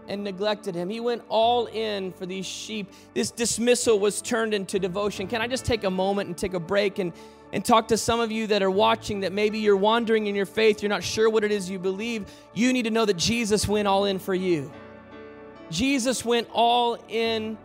and 0.07 0.23
neglected 0.23 0.73
him. 0.73 0.89
He 0.89 1.01
went 1.01 1.21
all 1.27 1.65
in 1.65 2.13
for 2.13 2.25
these 2.25 2.45
sheep. 2.45 2.89
This 3.13 3.31
dismissal 3.31 3.99
was 3.99 4.21
turned 4.21 4.53
into 4.53 4.79
devotion. 4.79 5.27
Can 5.27 5.41
I 5.41 5.47
just 5.47 5.65
take 5.65 5.83
a 5.83 5.91
moment 5.91 6.27
and 6.27 6.37
take 6.37 6.53
a 6.53 6.61
break 6.61 6.99
and, 6.99 7.11
and 7.51 7.65
talk 7.65 7.89
to 7.89 7.97
some 7.97 8.21
of 8.21 8.31
you 8.31 8.47
that 8.47 8.63
are 8.63 8.71
watching 8.71 9.19
that 9.19 9.33
maybe 9.33 9.59
you're 9.59 9.75
wandering 9.75 10.27
in 10.27 10.35
your 10.35 10.45
faith, 10.45 10.81
you're 10.81 10.89
not 10.89 11.03
sure 11.03 11.29
what 11.29 11.43
it 11.43 11.51
is 11.51 11.69
you 11.69 11.79
believe? 11.79 12.31
You 12.53 12.71
need 12.71 12.83
to 12.83 12.91
know 12.91 13.03
that 13.03 13.17
Jesus 13.17 13.67
went 13.67 13.85
all 13.85 14.05
in 14.05 14.17
for 14.17 14.33
you. 14.33 14.71
Jesus 15.69 16.23
went 16.23 16.47
all 16.53 16.97
in 17.09 17.57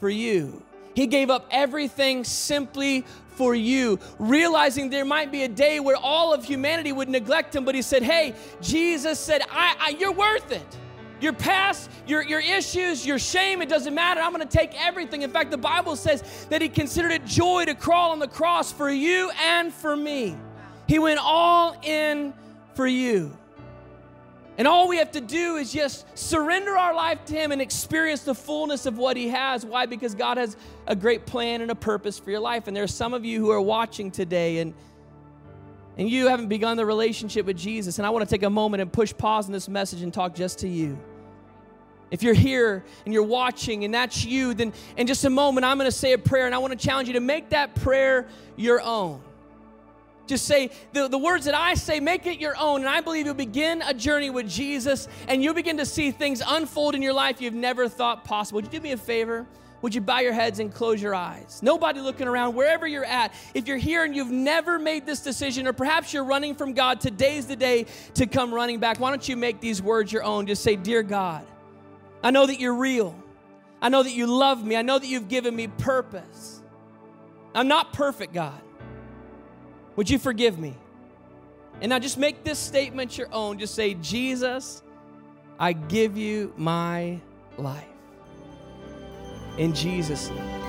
for 0.00 0.08
you. 0.08 0.62
He 0.94 1.06
gave 1.06 1.30
up 1.30 1.46
everything 1.50 2.24
simply 2.24 3.04
for 3.34 3.54
you, 3.54 3.98
realizing 4.18 4.90
there 4.90 5.04
might 5.04 5.32
be 5.32 5.44
a 5.44 5.48
day 5.48 5.80
where 5.80 5.96
all 5.96 6.34
of 6.34 6.44
humanity 6.44 6.92
would 6.92 7.08
neglect 7.08 7.54
him, 7.56 7.64
but 7.64 7.74
he 7.74 7.82
said, 7.82 8.02
Hey, 8.02 8.34
Jesus 8.60 9.18
said, 9.18 9.42
I, 9.50 9.76
I 9.80 9.88
You're 9.98 10.12
worth 10.12 10.52
it. 10.52 10.78
Your 11.20 11.32
past, 11.32 11.88
your, 12.04 12.22
your 12.22 12.40
issues, 12.40 13.06
your 13.06 13.18
shame, 13.18 13.62
it 13.62 13.68
doesn't 13.68 13.94
matter. 13.94 14.20
I'm 14.20 14.32
going 14.32 14.46
to 14.46 14.58
take 14.58 14.72
everything. 14.74 15.22
In 15.22 15.30
fact, 15.30 15.52
the 15.52 15.56
Bible 15.56 15.94
says 15.94 16.46
that 16.50 16.60
he 16.60 16.68
considered 16.68 17.12
it 17.12 17.24
joy 17.24 17.64
to 17.64 17.76
crawl 17.76 18.10
on 18.10 18.18
the 18.18 18.26
cross 18.26 18.72
for 18.72 18.90
you 18.90 19.30
and 19.40 19.72
for 19.72 19.94
me. 19.94 20.36
He 20.88 20.98
went 20.98 21.20
all 21.22 21.76
in 21.84 22.34
for 22.74 22.88
you. 22.88 23.36
And 24.58 24.68
all 24.68 24.86
we 24.86 24.98
have 24.98 25.12
to 25.12 25.20
do 25.20 25.56
is 25.56 25.72
just 25.72 26.06
surrender 26.16 26.76
our 26.76 26.94
life 26.94 27.24
to 27.26 27.34
Him 27.34 27.52
and 27.52 27.62
experience 27.62 28.22
the 28.22 28.34
fullness 28.34 28.84
of 28.84 28.98
what 28.98 29.16
He 29.16 29.28
has. 29.28 29.64
Why? 29.64 29.86
Because 29.86 30.14
God 30.14 30.36
has 30.36 30.56
a 30.86 30.94
great 30.94 31.24
plan 31.24 31.62
and 31.62 31.70
a 31.70 31.74
purpose 31.74 32.18
for 32.18 32.30
your 32.30 32.40
life. 32.40 32.66
And 32.66 32.76
there 32.76 32.84
are 32.84 32.88
some 32.88 33.14
of 33.14 33.24
you 33.24 33.40
who 33.40 33.50
are 33.50 33.60
watching 33.60 34.10
today 34.10 34.58
and 34.58 34.74
and 35.98 36.08
you 36.08 36.28
haven't 36.28 36.48
begun 36.48 36.78
the 36.78 36.86
relationship 36.86 37.44
with 37.44 37.58
Jesus. 37.58 37.98
And 37.98 38.06
I 38.06 38.10
want 38.10 38.26
to 38.26 38.30
take 38.34 38.44
a 38.44 38.50
moment 38.50 38.80
and 38.80 38.90
push 38.90 39.14
pause 39.14 39.46
in 39.46 39.52
this 39.52 39.68
message 39.68 40.00
and 40.00 40.12
talk 40.12 40.34
just 40.34 40.60
to 40.60 40.68
you. 40.68 40.98
If 42.10 42.22
you're 42.22 42.34
here 42.34 42.84
and 43.04 43.12
you're 43.12 43.22
watching 43.22 43.84
and 43.84 43.92
that's 43.92 44.24
you, 44.24 44.54
then 44.54 44.72
in 44.96 45.06
just 45.06 45.24
a 45.24 45.30
moment 45.30 45.64
I'm 45.64 45.78
going 45.78 45.90
to 45.90 45.96
say 45.96 46.12
a 46.12 46.18
prayer 46.18 46.46
and 46.46 46.54
I 46.54 46.58
want 46.58 46.78
to 46.78 46.78
challenge 46.78 47.08
you 47.08 47.14
to 47.14 47.20
make 47.20 47.50
that 47.50 47.74
prayer 47.74 48.26
your 48.56 48.80
own. 48.80 49.22
Just 50.26 50.46
say 50.46 50.70
the, 50.92 51.08
the 51.08 51.18
words 51.18 51.44
that 51.46 51.54
I 51.54 51.74
say, 51.74 52.00
make 52.00 52.26
it 52.26 52.38
your 52.38 52.56
own. 52.56 52.80
And 52.80 52.88
I 52.88 53.00
believe 53.00 53.26
you'll 53.26 53.34
begin 53.34 53.82
a 53.82 53.92
journey 53.92 54.30
with 54.30 54.48
Jesus 54.48 55.08
and 55.28 55.42
you'll 55.42 55.54
begin 55.54 55.76
to 55.78 55.86
see 55.86 56.10
things 56.10 56.42
unfold 56.46 56.94
in 56.94 57.02
your 57.02 57.12
life 57.12 57.40
you've 57.40 57.54
never 57.54 57.88
thought 57.88 58.24
possible. 58.24 58.56
Would 58.56 58.66
you 58.66 58.70
do 58.70 58.80
me 58.80 58.92
a 58.92 58.96
favor? 58.96 59.46
would 59.82 59.94
you 59.94 60.00
bow 60.00 60.20
your 60.20 60.32
heads 60.32 60.60
and 60.60 60.72
close 60.72 61.02
your 61.02 61.14
eyes? 61.14 61.60
Nobody 61.60 62.00
looking 62.00 62.28
around, 62.28 62.54
wherever 62.54 62.86
you're 62.86 63.04
at. 63.04 63.34
If 63.52 63.66
you're 63.66 63.76
here 63.76 64.04
and 64.04 64.14
you've 64.14 64.30
never 64.30 64.78
made 64.78 65.04
this 65.04 65.20
decision, 65.20 65.66
or 65.66 65.72
perhaps 65.72 66.14
you're 66.14 66.24
running 66.24 66.54
from 66.54 66.72
God, 66.72 67.00
today's 67.00 67.46
the 67.46 67.56
day 67.56 67.86
to 68.14 68.26
come 68.26 68.54
running 68.54 68.78
back. 68.78 69.00
Why 69.00 69.10
don't 69.10 69.28
you 69.28 69.36
make 69.36 69.60
these 69.60 69.82
words 69.82 70.12
your 70.12 70.22
own? 70.22 70.46
Just 70.46 70.62
say, 70.62 70.76
Dear 70.76 71.02
God, 71.02 71.44
I 72.22 72.30
know 72.30 72.46
that 72.46 72.60
you're 72.60 72.74
real. 72.74 73.14
I 73.80 73.88
know 73.88 74.04
that 74.04 74.12
you 74.12 74.28
love 74.28 74.64
me. 74.64 74.76
I 74.76 74.82
know 74.82 75.00
that 75.00 75.06
you've 75.08 75.28
given 75.28 75.54
me 75.54 75.66
purpose. 75.66 76.62
I'm 77.52 77.66
not 77.66 77.92
perfect, 77.92 78.32
God. 78.32 78.60
Would 79.96 80.08
you 80.08 80.18
forgive 80.18 80.58
me? 80.58 80.74
And 81.80 81.90
now 81.90 81.98
just 81.98 82.18
make 82.18 82.44
this 82.44 82.58
statement 82.58 83.18
your 83.18 83.28
own. 83.32 83.58
Just 83.58 83.74
say, 83.74 83.94
Jesus, 83.94 84.82
I 85.58 85.72
give 85.72 86.16
you 86.16 86.52
my 86.56 87.18
life. 87.58 87.84
In 89.58 89.74
Jesus' 89.74 90.30
name. 90.30 90.62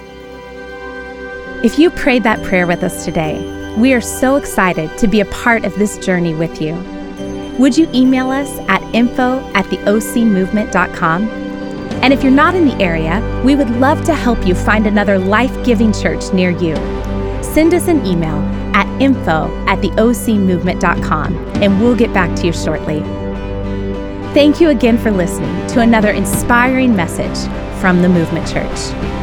If 1.63 1.79
you 1.79 1.89
prayed 1.91 2.23
that 2.23 2.43
prayer 2.43 2.67
with 2.67 2.83
us 2.83 3.05
today, 3.05 3.39
we 3.77 3.93
are 3.93 4.01
so 4.01 4.35
excited 4.35 4.97
to 4.97 5.07
be 5.07 5.21
a 5.21 5.25
part 5.25 5.63
of 5.63 5.73
this 5.75 5.97
journey 5.99 6.33
with 6.33 6.61
you. 6.61 6.73
Would 7.59 7.77
you 7.77 7.87
email 7.93 8.29
us 8.29 8.49
at 8.67 8.81
info 8.93 9.39
at 9.53 9.65
theocmovement.com? 9.65 11.29
And 12.03 12.11
if 12.11 12.21
you're 12.21 12.31
not 12.31 12.55
in 12.55 12.67
the 12.67 12.83
area, 12.83 13.21
we 13.45 13.55
would 13.55 13.69
love 13.69 14.03
to 14.05 14.13
help 14.13 14.45
you 14.45 14.55
find 14.55 14.85
another 14.85 15.17
life 15.17 15.63
giving 15.63 15.93
church 15.93 16.33
near 16.33 16.49
you. 16.49 16.75
Send 17.41 17.73
us 17.73 17.87
an 17.87 18.05
email 18.05 18.41
at 18.73 18.87
info 19.01 19.49
at 19.67 19.79
theocmovement.com 19.79 21.35
and 21.61 21.81
we'll 21.81 21.95
get 21.95 22.13
back 22.13 22.35
to 22.37 22.47
you 22.47 22.53
shortly. 22.53 23.01
Thank 24.33 24.59
you 24.59 24.69
again 24.69 24.97
for 24.97 25.11
listening 25.11 25.67
to 25.67 25.81
another 25.81 26.09
inspiring 26.11 26.95
message 26.95 27.37
from 27.79 28.01
the 28.01 28.09
Movement 28.09 28.47
Church. 28.47 29.22